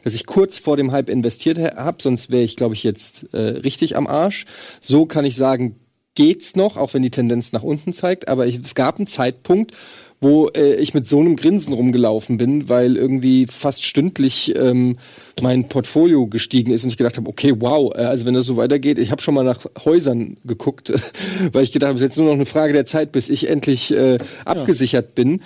[0.02, 3.38] dass ich kurz vor dem Hype investiert habe, sonst wäre ich, glaube ich, jetzt äh,
[3.38, 4.46] richtig am Arsch.
[4.80, 5.76] So kann ich sagen,
[6.14, 8.28] geht's noch, auch wenn die Tendenz nach unten zeigt.
[8.28, 9.72] Aber ich, es gab einen Zeitpunkt,
[10.20, 14.96] wo äh, ich mit so einem Grinsen rumgelaufen bin, weil irgendwie fast stündlich ähm,
[15.40, 18.56] mein Portfolio gestiegen ist und ich gedacht habe, okay, wow, äh, also wenn das so
[18.56, 20.92] weitergeht, ich habe schon mal nach Häusern geguckt,
[21.52, 23.48] weil ich gedacht habe, es ist jetzt nur noch eine Frage der Zeit, bis ich
[23.48, 25.12] endlich äh, abgesichert ja.
[25.14, 25.42] bin.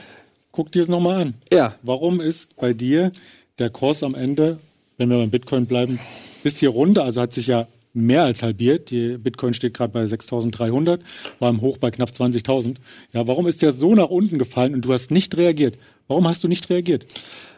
[0.51, 1.35] Guck dir das nochmal an.
[1.53, 1.75] Ja.
[1.83, 3.13] Warum ist bei dir
[3.59, 4.59] der Kurs am Ende,
[4.99, 6.01] wenn wir beim Bitcoin bleiben,
[6.43, 8.91] bis hier runter, also hat sich ja mehr als halbiert.
[8.91, 11.01] Die Bitcoin steht gerade bei 6.300,
[11.39, 12.77] war im Hoch bei knapp 20.000.
[13.13, 15.79] Ja, warum ist der so nach unten gefallen und du hast nicht reagiert?
[16.09, 17.07] Warum hast du nicht reagiert?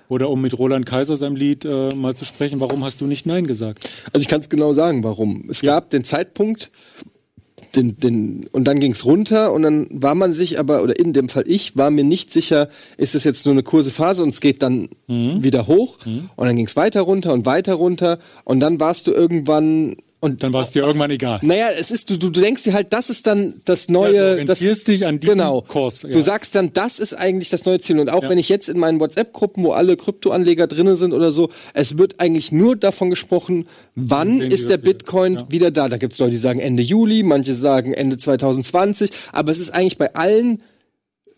[0.08, 3.26] Oder um mit Roland Kaiser seinem Lied äh, mal zu sprechen, warum hast du nicht
[3.26, 3.90] Nein gesagt?
[4.12, 5.48] Also ich kann es genau sagen, warum.
[5.50, 5.72] Es ja.
[5.72, 6.70] gab den Zeitpunkt,
[7.74, 11.12] den, den, und dann ging es runter und dann war man sich aber, oder in
[11.12, 14.30] dem Fall ich, war mir nicht sicher, ist es jetzt nur eine kurze Phase und
[14.30, 15.42] es geht dann mhm.
[15.42, 16.30] wieder hoch mhm.
[16.36, 19.96] und dann ging es weiter runter und weiter runter und dann warst du irgendwann
[20.26, 21.38] und dann war es dir irgendwann egal.
[21.42, 24.14] Naja, es ist, du, du denkst dir halt, das ist dann das neue.
[24.14, 25.62] Ja, du das, dich an diesem genau.
[25.62, 26.02] Kurs.
[26.02, 26.08] Ja.
[26.08, 28.00] Du sagst dann, das ist eigentlich das neue Ziel.
[28.00, 28.28] Und auch ja.
[28.28, 32.20] wenn ich jetzt in meinen WhatsApp-Gruppen, wo alle Kryptoanleger drin sind oder so, es wird
[32.20, 35.88] eigentlich nur davon gesprochen, wann ist der Bitcoin wieder, wieder da.
[35.88, 39.70] Da gibt es Leute, die sagen Ende Juli, manche sagen Ende 2020, aber es ist
[39.70, 40.60] eigentlich bei allen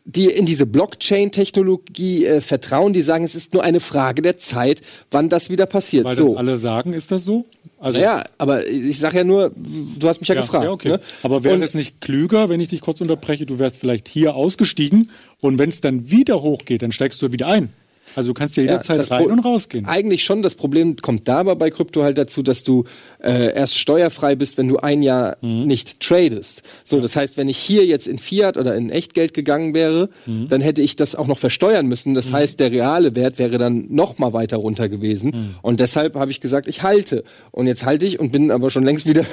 [0.08, 4.80] die in diese Blockchain-Technologie äh, vertrauen, die sagen, es ist nur eine Frage der Zeit,
[5.10, 6.06] wann das wieder passiert.
[6.06, 6.30] Weil so.
[6.30, 7.44] das alle sagen, ist das so?
[7.78, 10.64] Also ja, aber ich sage ja nur, du hast mich ja, ja gefragt.
[10.64, 10.88] Ja, okay.
[10.88, 11.00] Ne?
[11.22, 15.10] Aber wäre es nicht klüger, wenn ich dich kurz unterbreche, du wärst vielleicht hier ausgestiegen
[15.42, 17.68] und wenn es dann wieder hochgeht, dann steigst du wieder ein.
[18.16, 19.86] Also du kannst ja jederzeit ja, rein und rausgehen.
[19.86, 20.42] Eigentlich schon.
[20.42, 22.84] Das Problem kommt da aber bei Krypto halt dazu, dass du
[23.22, 25.66] äh, erst steuerfrei bist, wenn du ein Jahr mhm.
[25.66, 26.62] nicht tradest.
[26.84, 27.02] So, ja.
[27.02, 30.48] das heißt, wenn ich hier jetzt in Fiat oder in Echtgeld gegangen wäre, mhm.
[30.48, 32.14] dann hätte ich das auch noch versteuern müssen.
[32.14, 32.34] Das mhm.
[32.34, 35.30] heißt, der reale Wert wäre dann noch mal weiter runter gewesen.
[35.34, 35.54] Mhm.
[35.62, 37.24] Und deshalb habe ich gesagt, ich halte.
[37.50, 39.24] Und jetzt halte ich und bin aber schon längst wieder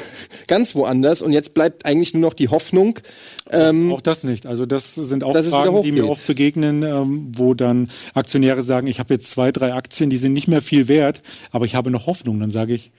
[0.47, 1.21] ganz woanders.
[1.21, 2.99] Und jetzt bleibt eigentlich nur noch die Hoffnung.
[3.51, 4.45] Ähm, auch das nicht.
[4.45, 8.99] Also das sind auch Fragen, die mir oft begegnen, ähm, wo dann Aktionäre sagen, ich
[8.99, 11.21] habe jetzt zwei, drei Aktien, die sind nicht mehr viel wert,
[11.51, 12.39] aber ich habe noch Hoffnung.
[12.39, 12.91] Dann sage ich,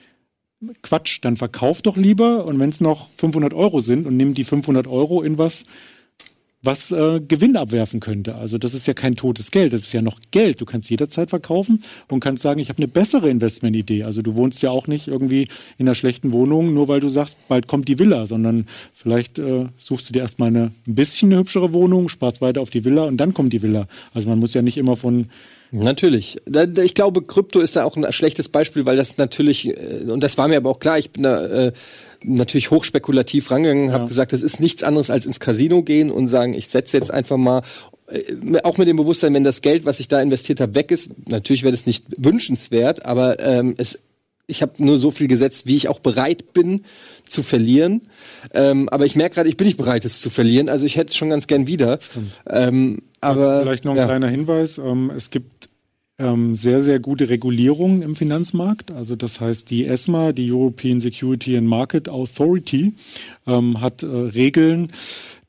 [0.81, 4.43] Quatsch, dann verkauf doch lieber und wenn es noch 500 Euro sind und nimm die
[4.43, 5.65] 500 Euro in was,
[6.67, 8.35] was äh, Gewinn abwerfen könnte.
[8.35, 10.59] Also das ist ja kein totes Geld, das ist ja noch Geld.
[10.59, 14.03] Du kannst jederzeit verkaufen und kannst sagen, ich habe eine bessere Investmentidee.
[14.03, 15.47] Also du wohnst ja auch nicht irgendwie
[15.77, 19.67] in einer schlechten Wohnung, nur weil du sagst, bald kommt die Villa, sondern vielleicht äh,
[19.77, 23.05] suchst du dir erstmal eine ein bisschen eine hübschere Wohnung, sparst weiter auf die Villa
[23.05, 23.87] und dann kommt die Villa.
[24.13, 25.27] Also man muss ja nicht immer von
[25.71, 26.37] Natürlich.
[26.81, 30.37] Ich glaube, Krypto ist da auch ein schlechtes Beispiel, weil das natürlich, äh, und das
[30.37, 31.71] war mir aber auch klar, ich bin da äh,
[32.23, 34.07] natürlich hochspekulativ rangegangen, habe ja.
[34.07, 37.37] gesagt, das ist nichts anderes als ins Casino gehen und sagen, ich setze jetzt einfach
[37.37, 37.61] mal
[38.09, 41.09] äh, auch mit dem Bewusstsein, wenn das Geld, was ich da investiert habe, weg ist,
[41.27, 43.99] natürlich wäre das nicht wünschenswert, aber ähm, es,
[44.47, 46.83] ich habe nur so viel gesetzt, wie ich auch bereit bin
[47.25, 48.01] zu verlieren.
[48.53, 50.69] Ähm, aber ich merke gerade, ich bin nicht bereit, es zu verlieren.
[50.69, 51.99] Also ich hätte es schon ganz gern wieder.
[52.49, 54.05] Ähm, aber vielleicht noch ein ja.
[54.05, 55.66] kleiner Hinweis: ähm, Es gibt
[56.19, 58.91] ähm, sehr, sehr gute Regulierungen im Finanzmarkt.
[58.91, 62.93] Also das heißt, die ESMA, die European Security and Market Authority,
[63.45, 64.91] ähm, hat äh, Regeln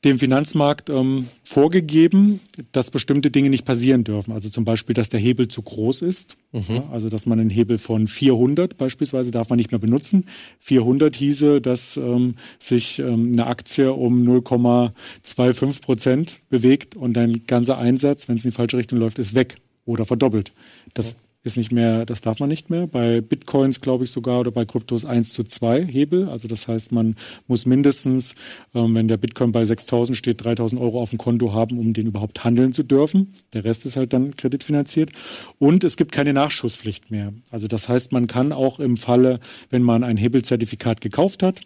[0.05, 2.39] dem Finanzmarkt ähm, vorgegeben,
[2.71, 4.31] dass bestimmte Dinge nicht passieren dürfen.
[4.31, 6.37] Also zum Beispiel, dass der Hebel zu groß ist.
[6.53, 6.63] Mhm.
[6.69, 10.25] Ja, also dass man einen Hebel von 400 beispielsweise darf man nicht mehr benutzen.
[10.59, 17.77] 400 hieße, dass ähm, sich ähm, eine Aktie um 0,25 Prozent bewegt und ein ganzer
[17.77, 20.53] Einsatz, wenn es in die falsche Richtung läuft, ist weg oder verdoppelt.
[20.93, 22.85] Das ist nicht mehr, das darf man nicht mehr.
[22.87, 26.27] Bei Bitcoins glaube ich sogar oder bei Kryptos 1 zu 2 Hebel.
[26.27, 27.15] Also das heißt, man
[27.47, 28.35] muss mindestens,
[28.75, 32.07] ähm, wenn der Bitcoin bei 6000 steht, 3000 Euro auf dem Konto haben, um den
[32.07, 33.33] überhaupt handeln zu dürfen.
[33.53, 35.11] Der Rest ist halt dann kreditfinanziert.
[35.59, 37.31] Und es gibt keine Nachschusspflicht mehr.
[37.51, 41.61] Also das heißt, man kann auch im Falle, wenn man ein Hebelzertifikat gekauft hat,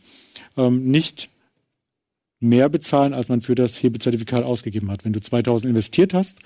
[0.55, 1.30] ähm, nicht
[2.44, 5.06] mehr bezahlen, als man für das Hebelzertifikat ausgegeben hat.
[5.06, 6.39] Wenn du 2000 investiert hast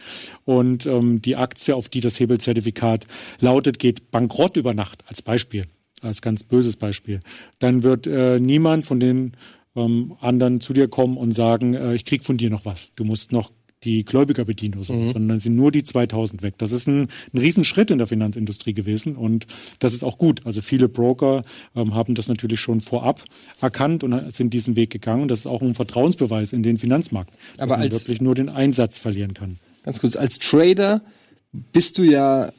[0.45, 3.06] und ähm, die Aktie, auf die das Hebelzertifikat
[3.39, 5.64] lautet, geht bankrott über Nacht, als Beispiel,
[6.02, 7.20] als ganz böses Beispiel,
[7.60, 9.34] dann wird äh, niemand von den
[9.76, 12.89] ähm, anderen zu dir kommen und sagen, äh, ich krieg von dir noch was.
[12.95, 13.52] Du musst noch
[13.84, 15.11] die Gläubiger bedient oder so, mhm.
[15.11, 16.55] sondern sind nur die 2000 weg.
[16.57, 19.45] Das ist ein, ein Riesenschritt in der Finanzindustrie gewesen und
[19.80, 20.45] das ist auch gut.
[20.45, 21.43] Also viele Broker
[21.75, 23.23] ähm, haben das natürlich schon vorab
[23.61, 25.28] erkannt und sind diesen Weg gegangen.
[25.28, 28.97] Das ist auch ein Vertrauensbeweis in den Finanzmarkt, dass Aber man wirklich nur den Einsatz
[28.97, 29.59] verlieren kann.
[29.84, 31.01] Ganz kurz, als Trader
[31.71, 32.51] bist du ja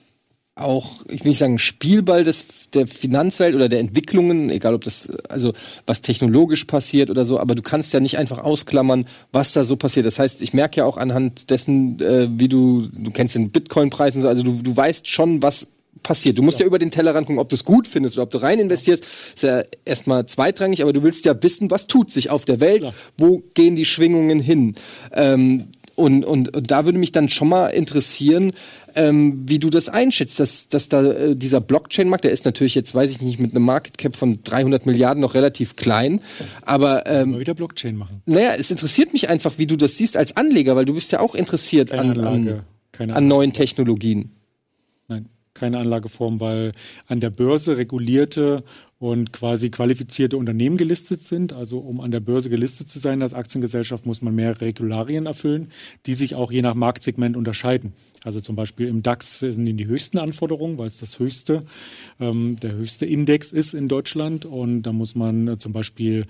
[0.60, 5.10] auch, ich will nicht sagen, Spielball des, der Finanzwelt oder der Entwicklungen, egal ob das,
[5.28, 5.52] also
[5.86, 9.76] was technologisch passiert oder so, aber du kannst ja nicht einfach ausklammern, was da so
[9.76, 10.06] passiert.
[10.06, 14.16] Das heißt, ich merke ja auch anhand dessen, äh, wie du, du kennst den Bitcoin-Preis
[14.16, 15.68] und so, also du, du weißt schon, was
[16.02, 16.38] passiert.
[16.38, 18.30] Du musst ja, ja über den Teller rangucken, ob du es gut findest oder ob
[18.30, 19.04] du rein investierst.
[19.34, 22.82] Ist ja erstmal zweitrangig, aber du willst ja wissen, was tut sich auf der Welt,
[22.82, 22.94] Klar.
[23.16, 24.74] wo gehen die Schwingungen hin.
[25.12, 25.68] Ähm,
[25.98, 28.52] und, und, und da würde mich dann schon mal interessieren,
[28.94, 32.94] ähm, wie du das einschätzt, dass, dass da äh, dieser Blockchain-Markt, der ist natürlich jetzt,
[32.94, 36.20] weiß ich nicht, mit einem Market Cap von 300 Milliarden noch relativ klein,
[36.62, 38.22] aber ähm, Mal wieder Blockchain machen.
[38.26, 41.20] Naja, es interessiert mich einfach, wie du das siehst als Anleger, weil du bist ja
[41.20, 42.62] auch interessiert an, an,
[42.98, 44.37] an neuen Technologien.
[45.58, 46.72] Keine Anlageform, weil
[47.08, 48.62] an der Börse regulierte
[48.98, 51.52] und quasi qualifizierte Unternehmen gelistet sind.
[51.52, 55.70] Also um an der Börse gelistet zu sein als Aktiengesellschaft, muss man mehrere Regularien erfüllen,
[56.06, 57.92] die sich auch je nach Marktsegment unterscheiden.
[58.24, 61.64] Also zum Beispiel im DAX sind die höchsten Anforderungen, weil es das höchste,
[62.18, 64.44] ähm, der höchste Index ist in Deutschland.
[64.44, 66.24] Und da muss man äh, zum Beispiel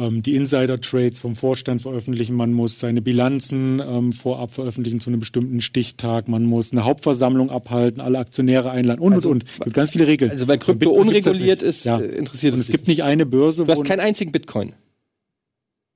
[0.00, 5.20] ähm, die Insider-Trades vom Vorstand veröffentlichen, man muss seine Bilanzen ähm, vorab veröffentlichen zu einem
[5.20, 9.50] bestimmten Stichtag, man muss eine Hauptversammlung abhalten, alle Aktionäre einladen und also, und und.
[9.50, 10.30] Es gibt ganz viele Regeln.
[10.30, 11.98] Also weil Krypto unreguliert ist, ja.
[11.98, 13.64] Äh, interessiert und es gibt nicht eine Börse.
[13.64, 14.72] Du hast keinen einzigen Bitcoin.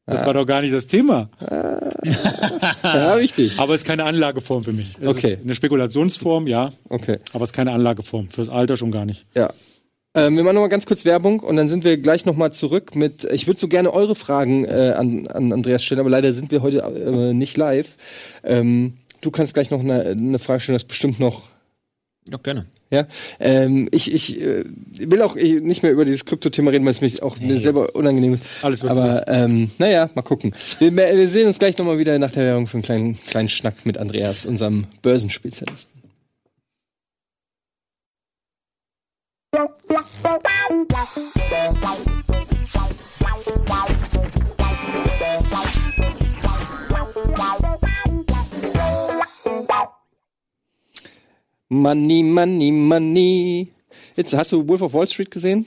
[0.07, 0.27] Das ah.
[0.27, 1.31] war doch gar nicht das Thema.
[1.39, 1.91] Ah.
[2.83, 3.55] ja, wichtig.
[3.57, 4.97] Aber es ist keine Anlageform für mich.
[5.01, 5.35] Es okay.
[5.35, 6.73] ist eine Spekulationsform, ja.
[6.91, 7.19] Okay.
[7.33, 8.29] Aber es ist keine Anlageform.
[8.29, 9.25] Fürs Alter schon gar nicht.
[9.35, 9.51] Ja.
[10.17, 12.53] Ähm, wir machen noch mal ganz kurz Werbung und dann sind wir gleich noch mal
[12.53, 13.25] zurück mit.
[13.33, 16.62] Ich würde so gerne eure Fragen äh, an, an Andreas stellen, aber leider sind wir
[16.62, 17.97] heute äh, nicht live.
[18.45, 21.49] Ähm, du kannst gleich noch eine, eine Frage stellen, das bestimmt noch.
[22.31, 22.67] Ja, gerne.
[22.91, 23.09] Ja,
[23.41, 24.62] ähm, ich, ich äh,
[24.99, 27.49] will auch nicht mehr über dieses Krypto-Thema reden, weil es mich auch nee.
[27.49, 28.45] mir selber unangenehm ist.
[28.62, 30.55] Alles wird Aber ähm, naja, mal gucken.
[30.79, 33.49] Wir, wir sehen uns gleich noch mal wieder nach der Werbung für einen kleinen, kleinen
[33.49, 35.94] Schnack mit Andreas, unserem Börsenspezialisten.
[51.69, 53.73] Money, money, money.
[54.17, 55.67] Jetzt hast du Wolf of Wall Street gesehen?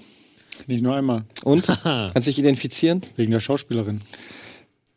[0.65, 1.23] Nicht nur einmal.
[1.45, 1.67] Und?
[1.83, 3.03] Kannst dich identifizieren?
[3.15, 4.01] Wegen der Schauspielerin.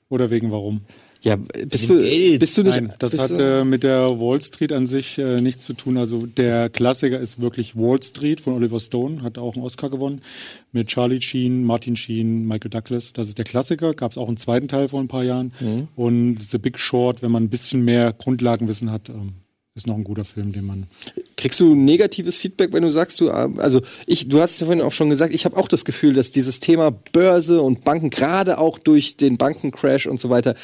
[0.08, 0.80] Oder wegen warum?
[1.22, 1.98] Ja, bist du,
[2.38, 2.80] bist du nicht.
[2.80, 5.98] Nein, das hat äh, mit der Wall Street an sich äh, nichts zu tun.
[5.98, 10.22] Also der Klassiker ist wirklich Wall Street von Oliver Stone, hat auch einen Oscar gewonnen.
[10.72, 13.12] Mit Charlie Sheen, Martin Sheen, Michael Douglas.
[13.12, 13.92] Das ist der Klassiker.
[13.92, 15.52] Gab es auch einen zweiten Teil vor ein paar Jahren.
[15.60, 15.88] Mhm.
[15.94, 19.34] Und The Big Short, wenn man ein bisschen mehr Grundlagenwissen hat, ähm,
[19.76, 20.86] ist noch ein guter Film, den man.
[21.36, 24.82] Kriegst du negatives Feedback, wenn du sagst, du, also ich, du hast es ja vorhin
[24.82, 28.58] auch schon gesagt, ich habe auch das Gefühl, dass dieses Thema Börse und Banken, gerade
[28.58, 30.56] auch durch den Bankencrash und so weiter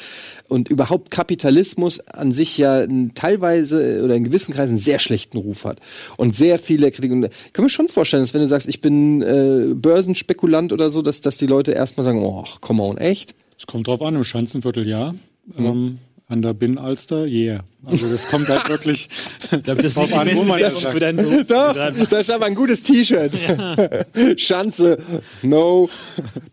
[0.49, 2.85] und überhaupt Kapitalismus an sich ja
[3.15, 5.79] teilweise oder in gewissen Kreisen einen sehr schlechten Ruf hat.
[6.17, 7.11] Und sehr viele Kritik.
[7.13, 10.89] Und ich kann mir schon vorstellen, dass wenn du sagst, ich bin äh, Börsenspekulant oder
[10.89, 13.35] so, dass, dass die Leute erstmal sagen, oh, come on, echt?
[13.57, 15.15] Es kommt drauf an, im Schanzenviertel ja.
[15.55, 15.65] Mhm.
[15.65, 15.97] Ähm,
[16.29, 17.63] an der Binnenalster, yeah.
[17.85, 19.07] Also das kommt halt wirklich
[19.49, 22.47] ich glaube, das drauf an, wo man das für deinen Beruf Doch, das ist aber
[22.47, 23.31] ein gutes T-Shirt.
[23.47, 23.75] Ja.
[24.37, 24.97] Schanze,
[25.41, 25.89] no,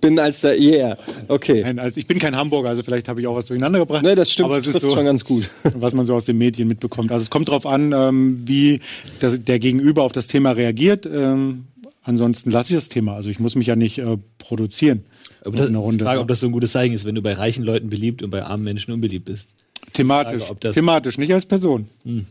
[0.01, 0.97] Binnenalster, yeah.
[1.27, 1.63] Okay.
[1.63, 4.05] Nein, also ich bin kein Hamburger, also vielleicht habe ich auch was durcheinander gebracht.
[4.05, 5.49] Nee, das stimmt, aber es ist so, schon ganz gut.
[5.75, 7.11] Was man so aus den Medien mitbekommt.
[7.11, 8.81] Also es kommt darauf an, ähm, wie
[9.19, 11.07] das, der Gegenüber auf das Thema reagiert.
[11.07, 11.65] Ähm,
[12.03, 13.15] ansonsten lasse ich das Thema.
[13.15, 15.05] Also ich muss mich ja nicht äh, produzieren.
[15.43, 17.33] Aber das ist eine Frage, ob das so ein gutes Zeichen ist, wenn du bei
[17.33, 19.49] reichen Leuten beliebt und bei armen Menschen unbeliebt bist.
[19.95, 20.45] Thematisch.
[20.45, 21.89] Frage, Thematisch, nicht als Person.
[22.05, 22.27] Hm.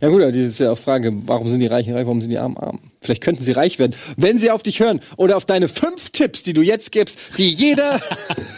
[0.00, 2.38] Ja gut, das ist ja auch Frage, warum sind die Reichen reich, warum sind die
[2.38, 2.80] Armen arm?
[3.00, 6.42] Vielleicht könnten sie reich werden, wenn sie auf dich hören oder auf deine fünf Tipps,
[6.42, 8.00] die du jetzt gibst, die jeder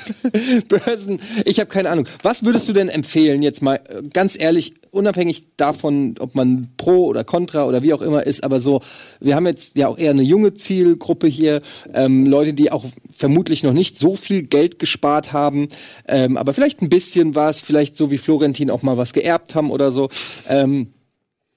[0.69, 2.07] Börsen, ich habe keine Ahnung.
[2.23, 7.07] Was würdest du denn empfehlen, jetzt mal äh, ganz ehrlich, unabhängig davon, ob man pro
[7.07, 8.81] oder contra oder wie auch immer ist, aber so,
[9.21, 11.61] wir haben jetzt ja auch eher eine junge Zielgruppe hier,
[11.95, 15.69] ähm, Leute, die auch vermutlich noch nicht so viel Geld gespart haben,
[16.09, 19.71] ähm, aber vielleicht ein bisschen was, vielleicht so wie Florentin auch mal was geerbt haben
[19.71, 20.09] oder so.
[20.49, 20.95] Ähm,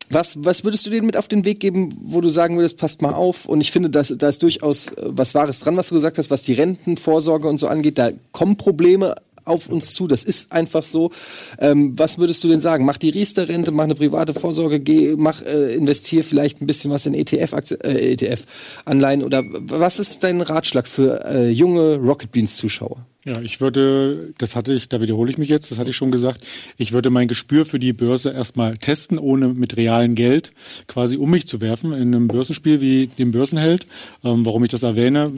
[0.10, 3.02] was, was würdest du denen mit auf den Weg geben, wo du sagen würdest, passt
[3.02, 3.46] mal auf?
[3.46, 6.30] Und ich finde, dass, da ist durchaus äh, was Wahres dran, was du gesagt hast,
[6.30, 7.98] was die Rentenvorsorge und so angeht.
[7.98, 10.08] Da kommen Probleme auf uns zu.
[10.08, 11.12] Das ist einfach so.
[11.60, 12.86] Ähm, was würdest du denn sagen?
[12.86, 17.06] Mach die Riester-Rente, mach eine private Vorsorge, geh, mach, äh, investier vielleicht ein bisschen was
[17.06, 23.06] in ETF-Anleihen äh, ETF oder was ist dein Ratschlag für äh, junge Rocket Beans-Zuschauer?
[23.26, 26.12] Ja, ich würde, das hatte ich, da wiederhole ich mich jetzt, das hatte ich schon
[26.12, 26.46] gesagt,
[26.76, 30.52] ich würde mein Gespür für die Börse erstmal testen, ohne mit realem Geld
[30.88, 33.88] quasi um mich zu werfen in einem Börsenspiel wie dem Börsenheld.
[34.26, 35.32] Ähm, warum ich das erwähne,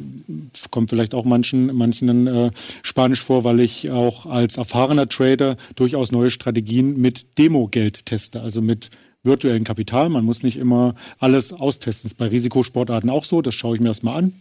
[0.72, 2.50] kommt vielleicht auch manchen, manchen äh,
[2.82, 8.64] Spanisch vor, weil ich auch als erfahrener Trader durchaus neue Strategien mit Demo-Geld teste, also
[8.64, 8.90] mit
[9.22, 10.10] virtuellen Kapital.
[10.10, 12.06] Man muss nicht immer alles austesten.
[12.06, 13.44] Das ist bei Risikosportarten auch so.
[13.44, 14.34] Das schaue ich mir erstmal an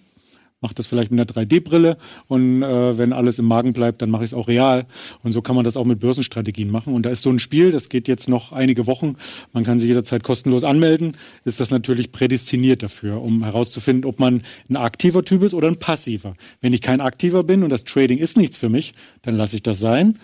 [0.60, 4.24] mache das vielleicht mit einer 3D-Brille und äh, wenn alles im Magen bleibt, dann mache
[4.24, 4.86] ich es auch real.
[5.22, 6.94] Und so kann man das auch mit Börsenstrategien machen.
[6.94, 9.16] Und da ist so ein Spiel, das geht jetzt noch einige Wochen.
[9.52, 11.16] Man kann sich jederzeit kostenlos anmelden.
[11.44, 15.78] Ist das natürlich prädestiniert dafür, um herauszufinden, ob man ein aktiver Typ ist oder ein
[15.78, 16.34] passiver.
[16.60, 19.62] Wenn ich kein aktiver bin und das Trading ist nichts für mich, dann lasse ich
[19.62, 20.18] das sein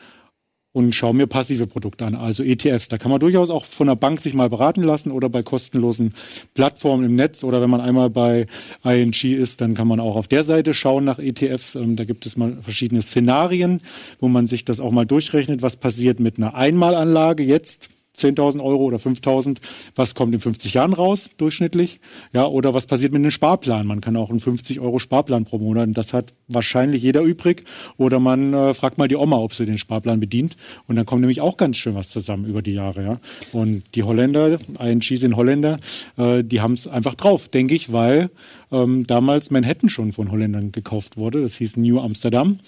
[0.73, 2.89] und schaue mir passive Produkte an, also ETFs.
[2.89, 6.15] Da kann man durchaus auch von der Bank sich mal beraten lassen oder bei kostenlosen
[6.55, 8.47] Plattformen im Netz oder wenn man einmal bei
[8.85, 11.75] ING ist, dann kann man auch auf der Seite schauen nach ETFs.
[11.75, 13.81] Ähm, da gibt es mal verschiedene Szenarien,
[14.21, 18.85] wo man sich das auch mal durchrechnet, was passiert mit einer Einmalanlage jetzt 10.000 Euro
[18.85, 19.59] oder 5.000,
[19.95, 22.01] was kommt in 50 Jahren raus durchschnittlich?
[22.33, 23.87] Ja, oder was passiert mit einem Sparplan?
[23.87, 27.65] Man kann auch einen 50 Euro Sparplan pro Monat, und das hat wahrscheinlich jeder übrig.
[27.97, 30.57] Oder man äh, fragt mal die Oma, ob sie den Sparplan bedient.
[30.87, 33.03] Und dann kommt nämlich auch ganz schön was zusammen über die Jahre.
[33.03, 33.21] Ja.
[33.53, 35.79] Und die Holländer, ING sind Holländer,
[36.17, 38.31] äh, die haben es einfach drauf, denke ich, weil
[38.73, 41.41] ähm, damals Manhattan schon von Holländern gekauft wurde.
[41.41, 42.61] Das hieß New Amsterdam,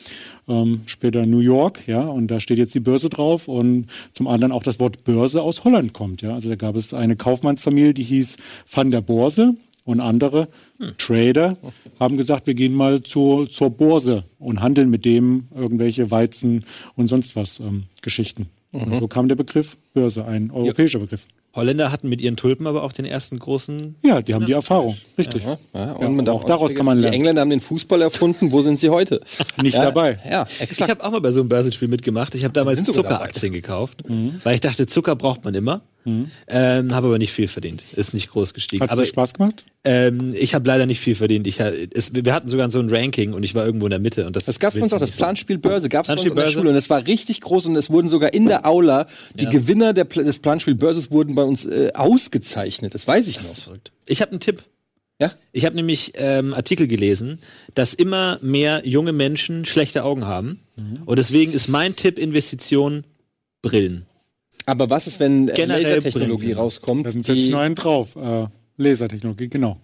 [0.49, 4.53] ähm, später New York, ja, und da steht jetzt die Börse drauf und zum anderen
[4.53, 6.35] auch das Wort Börse aus Holland kommt, ja.
[6.35, 8.37] Also da gab es eine Kaufmannsfamilie, die hieß
[8.71, 10.49] Van der Borse und andere
[10.79, 10.93] hm.
[10.99, 11.57] Trader
[11.99, 17.09] haben gesagt, wir gehen mal zur, zur Börse und handeln mit dem irgendwelche Weizen und
[17.09, 18.49] sonst was ähm, Geschichten.
[18.73, 18.83] Mhm.
[18.83, 21.05] Und so kam der Begriff Börse, ein europäischer ja.
[21.05, 21.27] Begriff.
[21.55, 23.97] Holländer hatten mit ihren Tulpen aber auch den ersten großen.
[24.03, 25.45] Ja, die haben die Erfahrung, richtig.
[25.45, 25.93] Ja, ja.
[25.93, 27.13] Und man darf auch daraus kann man lernen.
[27.13, 28.53] Die Engländer haben den Fußball erfunden.
[28.53, 29.21] Wo sind sie heute?
[29.63, 30.19] Nicht ja, dabei.
[30.29, 30.81] Ja, exakt.
[30.81, 32.35] Ich habe auch mal bei so einem Börsenspiel mitgemacht.
[32.35, 34.41] Ich habe damals Zuckeraktien gekauft, mhm.
[34.45, 35.83] weil ich dachte, Zucker braucht man immer.
[36.05, 36.31] Mhm.
[36.49, 37.83] Ähm, habe aber nicht viel verdient.
[37.95, 38.89] Ist nicht groß gestiegen.
[38.89, 39.65] Hat es Spaß gemacht?
[39.85, 41.47] Ähm, ich habe leider nicht viel verdient.
[41.47, 44.27] Ich, es, wir hatten sogar so ein Ranking und ich war irgendwo in der Mitte.
[44.27, 46.37] Und das, das gab es uns auch, das Planspiel Börse gab es bei uns in
[46.37, 49.45] der Schule und es war richtig groß und es wurden sogar in der Aula, die
[49.45, 49.51] ja.
[49.51, 52.95] Gewinner der, des Planspiel Börses wurden bei uns äh, ausgezeichnet.
[52.95, 53.53] Das weiß ich das noch.
[53.53, 53.93] Ist verrückt.
[54.07, 54.63] Ich habe einen Tipp.
[55.21, 55.33] Ja?
[55.53, 57.39] Ich habe nämlich ähm, Artikel gelesen,
[57.75, 60.61] dass immer mehr junge Menschen schlechte Augen haben.
[60.77, 61.03] Mhm.
[61.05, 63.05] Und deswegen ist mein Tipp Investition
[63.63, 64.07] Brillen.
[64.67, 66.59] Aber was ist, wenn Generell Lasertechnologie Brillen.
[66.59, 67.07] rauskommt?
[67.07, 68.17] Da sind jetzt nur einen drauf.
[68.17, 68.47] Äh,
[68.77, 69.79] Lasertechnologie, genau.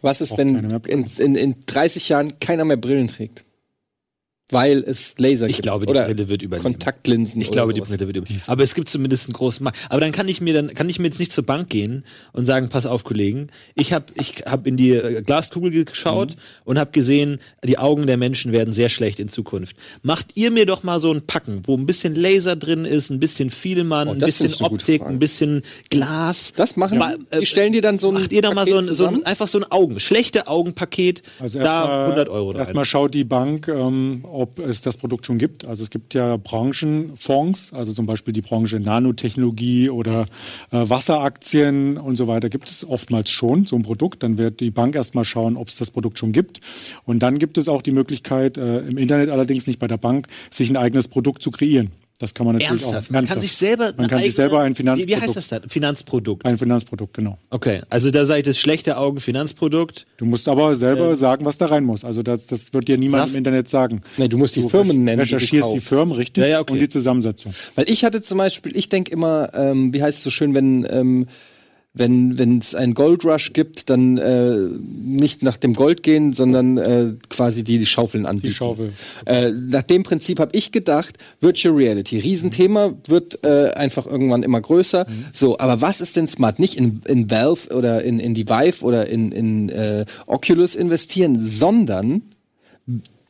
[0.00, 3.44] Was ist, wenn in, in, in 30 Jahren keiner mehr Brillen trägt?
[4.52, 5.58] Weil es Laser ich gibt.
[5.58, 6.62] Ich glaube, die oder Brille wird überleben.
[6.62, 7.40] Kontaktlinsen.
[7.40, 7.88] Ich glaube, sowas.
[7.88, 8.42] die Brille wird überleben.
[8.46, 9.78] Aber es gibt zumindest einen großen Markt.
[9.88, 12.46] Aber dann kann ich mir dann kann ich mir jetzt nicht zur Bank gehen und
[12.46, 16.40] sagen, pass auf, Kollegen, ich habe ich hab in die äh, Glaskugel geschaut mhm.
[16.64, 19.76] und habe gesehen, die Augen der Menschen werden sehr schlecht in Zukunft.
[20.02, 23.20] Macht ihr mir doch mal so ein Packen, wo ein bisschen Laser drin ist, ein
[23.20, 26.52] bisschen Vielmann, oh, ein bisschen Optik, ein bisschen Glas.
[26.54, 27.00] Das machen
[27.30, 29.24] äh, die stellen dir dann so ein Macht ihr da mal so ein, so ein,
[29.24, 33.68] einfach so ein Augen, schlechte Augenpaket, also da mal, 100 Euro Erstmal schaut die Bank,
[33.68, 35.64] ähm, ob es das Produkt schon gibt.
[35.64, 40.26] Also es gibt ja Branchenfonds, also zum Beispiel die Branche Nanotechnologie oder
[40.70, 44.22] äh, Wasseraktien und so weiter gibt es oftmals schon so ein Produkt.
[44.22, 46.60] Dann wird die Bank erstmal schauen, ob es das Produkt schon gibt.
[47.04, 50.26] Und dann gibt es auch die Möglichkeit, äh, im Internet allerdings nicht bei der Bank,
[50.50, 51.90] sich ein eigenes Produkt zu kreieren.
[52.22, 53.08] Das kann man natürlich Ernsthaft?
[53.08, 53.14] auch.
[53.14, 55.10] Man kann sich selber, man kann sich selber ein Finanzprodukt.
[55.10, 55.68] Wie, wie heißt das dann?
[55.68, 56.46] Finanzprodukt.
[56.46, 57.36] Ein Finanzprodukt, genau.
[57.50, 60.06] Okay, also da seid das schlechte Augen Finanzprodukt.
[60.18, 62.04] Du musst aber selber äh, sagen, was da rein muss.
[62.04, 63.32] Also das, das wird dir niemand Saft?
[63.32, 64.02] im Internet sagen.
[64.18, 65.18] Nee, du musst die du Firmen nennen.
[65.18, 66.74] Recherchierst die, die Firmen richtig ja, ja, okay.
[66.74, 67.52] und die Zusammensetzung.
[67.74, 70.86] Weil ich hatte zum Beispiel, ich denke immer, ähm, wie heißt es so schön, wenn
[70.88, 71.26] ähm,
[71.94, 77.12] wenn wenn es einen Goldrush gibt, dann äh, nicht nach dem Gold gehen, sondern äh,
[77.28, 78.48] quasi die, die Schaufeln anbieten.
[78.48, 78.92] Die Schaufel.
[79.26, 82.96] Äh, nach dem Prinzip habe ich gedacht, Virtual Reality, Riesenthema, mhm.
[83.08, 85.06] wird äh, einfach irgendwann immer größer.
[85.06, 85.24] Mhm.
[85.32, 86.58] So, aber was ist denn smart?
[86.58, 91.46] Nicht in, in Valve oder in, in die Vive oder in, in äh, Oculus investieren,
[91.46, 92.22] sondern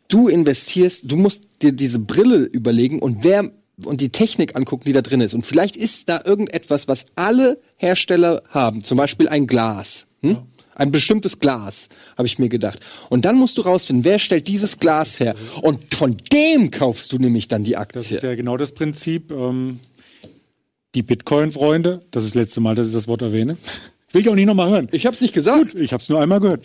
[0.06, 3.50] du investierst, du musst dir diese Brille überlegen und wer
[3.84, 5.34] und die Technik angucken, die da drin ist.
[5.34, 8.84] Und vielleicht ist da irgendetwas, was alle Hersteller haben.
[8.84, 10.06] Zum Beispiel ein Glas.
[10.22, 10.30] Hm?
[10.30, 10.46] Ja.
[10.74, 12.80] Ein bestimmtes Glas, habe ich mir gedacht.
[13.10, 15.34] Und dann musst du rausfinden, wer stellt dieses Glas her?
[15.60, 18.00] Und von dem kaufst du nämlich dann die Aktie.
[18.00, 19.30] Das ist ja genau das Prinzip.
[19.30, 19.80] Ähm,
[20.94, 23.56] die Bitcoin-Freunde, das ist das letzte Mal, dass ich das Wort erwähne,
[24.12, 24.88] Will ich auch nicht nochmal hören.
[24.92, 25.72] Ich habe es nicht gesagt.
[25.72, 26.64] Gut, ich habe es nur einmal gehört.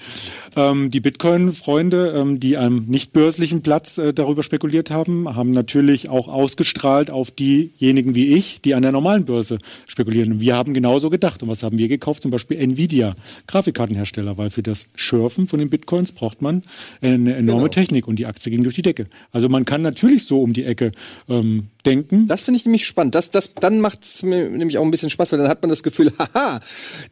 [0.56, 6.10] Ähm, die Bitcoin-Freunde, ähm, die am nicht börslichen Platz äh, darüber spekuliert haben, haben natürlich
[6.10, 10.34] auch ausgestrahlt auf diejenigen wie ich, die an der normalen Börse spekulieren.
[10.34, 11.42] Und wir haben genauso gedacht.
[11.42, 12.22] Und was haben wir gekauft?
[12.22, 13.16] Zum Beispiel Nvidia,
[13.48, 16.64] Grafikkartenhersteller, weil für das Schürfen von den Bitcoins braucht man
[17.02, 17.68] eine enorme genau.
[17.70, 19.08] Technik und die Aktie ging durch die Decke.
[19.32, 20.92] Also man kann natürlich so um die Ecke
[21.30, 22.28] ähm, denken.
[22.28, 23.16] Das finde ich nämlich spannend.
[23.16, 25.70] Das, das, dann macht es mir nämlich auch ein bisschen Spaß, weil dann hat man
[25.70, 26.60] das Gefühl, haha,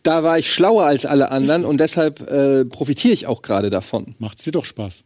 [0.04, 4.16] da war ich schlauer als alle anderen und deshalb äh, profitiere ich auch gerade davon.
[4.20, 5.04] Macht's dir doch Spaß.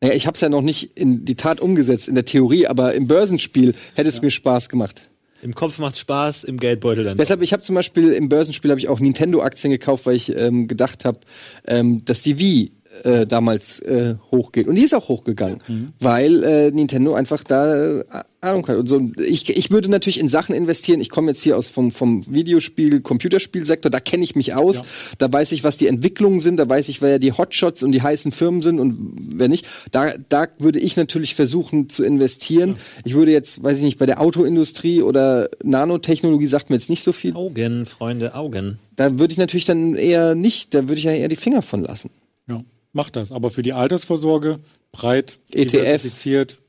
[0.00, 2.94] Naja, ich habe es ja noch nicht in die Tat umgesetzt, in der Theorie, aber
[2.94, 4.22] im Börsenspiel hätte es ja.
[4.22, 5.08] mir Spaß gemacht.
[5.40, 7.16] Im Kopf macht Spaß, im Geldbeutel dann.
[7.16, 10.66] Deshalb, ich habe zum Beispiel im Börsenspiel habe ich auch Nintendo-Aktien gekauft, weil ich ähm,
[10.66, 11.20] gedacht habe,
[11.66, 12.72] ähm, dass die Wii
[13.04, 14.66] äh, damals äh, hochgeht.
[14.68, 15.92] Und die ist auch hochgegangen, mhm.
[16.00, 18.04] weil äh, Nintendo einfach da äh,
[18.40, 18.76] Ahnung hat.
[18.76, 21.00] Und so, ich, ich würde natürlich in Sachen investieren.
[21.00, 24.76] Ich komme jetzt hier aus vom, vom Videospiel, Computerspielsektor, da kenne ich mich aus.
[24.76, 24.84] Ja.
[25.18, 28.02] Da weiß ich, was die Entwicklungen sind, da weiß ich, wer die Hotshots und die
[28.02, 29.66] heißen Firmen sind und wer nicht.
[29.90, 32.70] Da, da würde ich natürlich versuchen zu investieren.
[32.70, 32.76] Ja.
[33.04, 37.02] Ich würde jetzt, weiß ich nicht, bei der Autoindustrie oder Nanotechnologie sagt mir jetzt nicht
[37.02, 37.34] so viel.
[37.34, 38.78] Augen, Freunde, Augen.
[38.94, 41.82] Da würde ich natürlich dann eher nicht, da würde ich ja eher die Finger von
[41.82, 42.10] lassen.
[42.48, 43.32] Ja macht das.
[43.32, 44.58] Aber für die Altersvorsorge
[44.92, 46.04] breit ETF.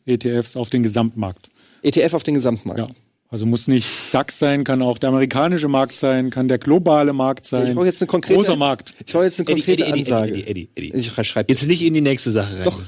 [0.05, 1.49] ETFs auf den Gesamtmarkt.
[1.84, 2.80] ETF auf den Gesamtmarkt.
[2.80, 2.88] Ja.
[3.32, 7.45] Also muss nicht DAX sein, kann auch der amerikanische Markt sein, kann der globale Markt
[7.45, 7.67] sein.
[7.67, 8.95] Ich brauche jetzt eine konkrete großer Markt.
[9.05, 10.32] Ich brauche jetzt eine konkrete Eddie, Eddie, Ansage.
[10.32, 11.11] Eddie, Eddie, Eddie, Eddie.
[11.22, 12.63] Ich schreibe jetzt nicht in die nächste Sache rein.
[12.63, 12.82] Doch.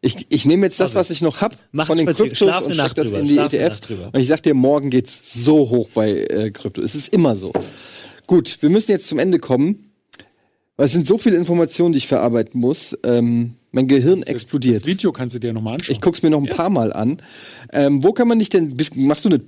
[0.00, 2.94] Ich, ich nehme jetzt das, also, was ich noch hab von den Kryptos und steck
[2.94, 3.80] das in die ETFs.
[3.90, 6.82] Und ich sag dir, morgen geht's so hoch bei äh, Krypto.
[6.82, 7.52] Es ist immer so.
[8.26, 9.87] Gut, wir müssen jetzt zum Ende kommen.
[10.78, 12.96] Weil es sind so viele Informationen, die ich verarbeiten muss.
[13.04, 14.76] Ähm, mein Gehirn das, explodiert.
[14.76, 15.92] Das Video kannst du dir nochmal anschauen.
[15.92, 16.54] Ich guck's mir noch ein ja.
[16.54, 17.20] paar Mal an.
[17.72, 19.40] Ähm, wo kann man dich denn, bist, machst du eine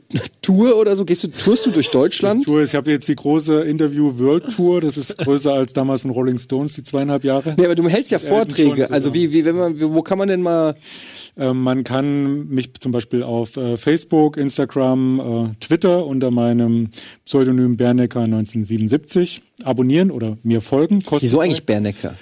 [0.43, 1.05] Tour oder so?
[1.05, 2.41] Gehst du, tourst du durch Deutschland?
[2.41, 6.03] Ich, tue, ich habe jetzt die große Interview World Tour, das ist größer als damals
[6.03, 7.55] von Rolling Stones, die zweieinhalb Jahre.
[7.57, 8.91] Nee, aber du hältst ja Vorträge.
[8.91, 10.75] Also wie, wie, wenn man, wo kann man denn mal
[11.37, 16.91] man kann mich zum Beispiel auf äh, Facebook, Instagram, äh, Twitter unter meinem
[17.25, 21.03] Pseudonym Bernecker 1977 abonnieren oder mir folgen.
[21.19, 22.15] Wieso eigentlich Bernecker?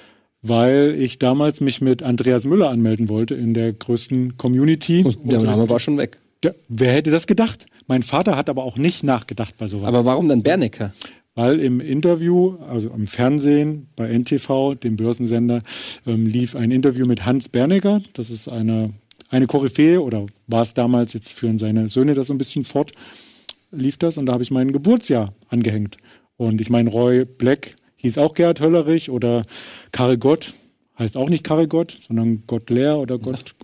[0.43, 5.03] Weil ich damals mich mit Andreas Müller anmelden wollte in der größten Community.
[5.03, 6.21] Und der Name war schon weg.
[6.43, 7.67] Der, wer hätte das gedacht?
[7.89, 9.89] Mein Vater hat aber auch nicht nachgedacht bei sowas.
[9.89, 10.93] Aber warum dann Bernecker?
[11.39, 15.62] Weil im Interview, also im Fernsehen bei NTV, dem Börsensender,
[16.05, 18.01] ähm, lief ein Interview mit Hans Bernecker.
[18.14, 18.93] Das ist eine,
[19.30, 22.91] eine Koryphäe oder war es damals, jetzt führen seine Söhne das so ein bisschen fort,
[23.70, 25.99] lief das und da habe ich mein Geburtsjahr angehängt.
[26.36, 29.47] Und ich meine, Roy Black hieß auch Gerhard Höllerich oder
[29.93, 30.55] Karel Gott
[30.99, 33.55] heißt auch nicht Karel Gott, sondern Gott Lehr oder Gott.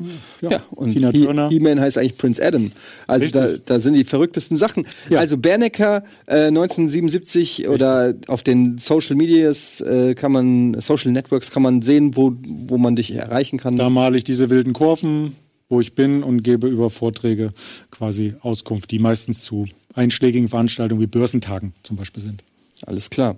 [0.40, 1.48] Ja, ja und Tina Turner.
[1.48, 2.70] He-Man heißt eigentlich Prince Adam.
[3.06, 4.86] Also da, da, sind die verrücktesten Sachen.
[5.10, 5.18] Ja.
[5.18, 7.68] Also Bernecker äh, 1977 Richtig.
[7.68, 12.78] oder auf den Social Medias äh, kann man, Social Networks kann man sehen, wo, wo
[12.78, 13.76] man dich erreichen kann.
[13.76, 15.34] Da male ich diese wilden Kurven,
[15.68, 17.50] wo ich bin und gebe über Vorträge
[17.90, 22.44] quasi Auskunft, die meistens zu einschlägigen Veranstaltungen wie Börsentagen zum Beispiel sind.
[22.86, 23.36] Alles klar.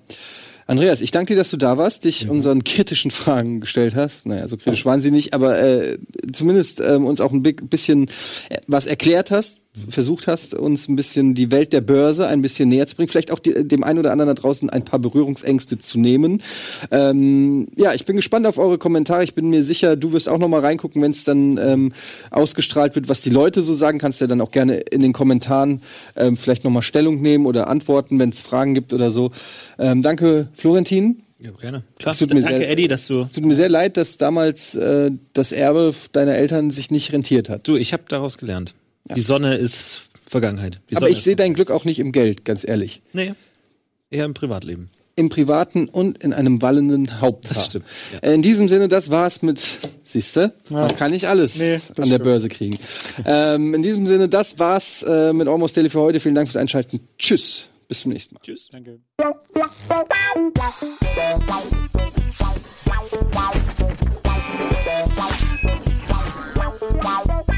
[0.68, 2.30] Andreas, ich danke dir, dass du da warst, dich ja.
[2.30, 4.26] unseren kritischen Fragen gestellt hast.
[4.26, 5.98] Naja, so kritisch waren sie nicht, aber äh,
[6.32, 8.08] zumindest ähm, uns auch ein bisschen
[8.48, 12.68] äh, was erklärt hast versucht hast, uns ein bisschen die Welt der Börse ein bisschen
[12.68, 15.78] näher zu bringen, vielleicht auch die, dem einen oder anderen da draußen ein paar Berührungsängste
[15.78, 16.42] zu nehmen.
[16.90, 19.24] Ähm, ja, ich bin gespannt auf eure Kommentare.
[19.24, 21.92] Ich bin mir sicher, du wirst auch noch mal reingucken, wenn es dann ähm,
[22.30, 23.98] ausgestrahlt wird, was die Leute so sagen.
[23.98, 25.82] Kannst du ja dann auch gerne in den Kommentaren
[26.16, 29.30] ähm, vielleicht noch mal Stellung nehmen oder antworten, wenn es Fragen gibt oder so.
[29.78, 31.22] Ähm, danke, Florentin.
[31.38, 31.82] Ja, gerne.
[31.98, 32.12] Klar.
[32.12, 33.22] Es tut mir Danke, sehr, Eddie, dass du.
[33.22, 37.50] Es tut mir sehr leid, dass damals äh, das Erbe deiner Eltern sich nicht rentiert
[37.50, 37.68] hat.
[37.68, 38.74] Du, ich habe daraus gelernt.
[39.14, 40.80] Die Sonne ist Vergangenheit.
[40.90, 43.02] Die Aber ich sehe dein Glück auch nicht im Geld, ganz ehrlich.
[43.12, 43.34] Nee.
[44.10, 44.88] Eher im Privatleben.
[45.14, 47.54] Im Privaten und in einem wallenden Haupthaar.
[47.54, 47.86] Das stimmt.
[48.12, 48.18] Ja.
[48.28, 49.62] Äh, in diesem Sinne, das war's mit,
[50.04, 52.76] siehste, da kann ich alles nee, an der Börse kriegen.
[53.24, 56.20] ähm, in diesem Sinne, das war's äh, mit Almost Daily für heute.
[56.20, 57.00] Vielen Dank fürs Einschalten.
[57.18, 57.66] Tschüss.
[57.88, 58.40] Bis zum nächsten Mal.
[58.42, 58.68] Tschüss.
[58.70, 58.98] Danke.
[66.98, 67.55] Wow.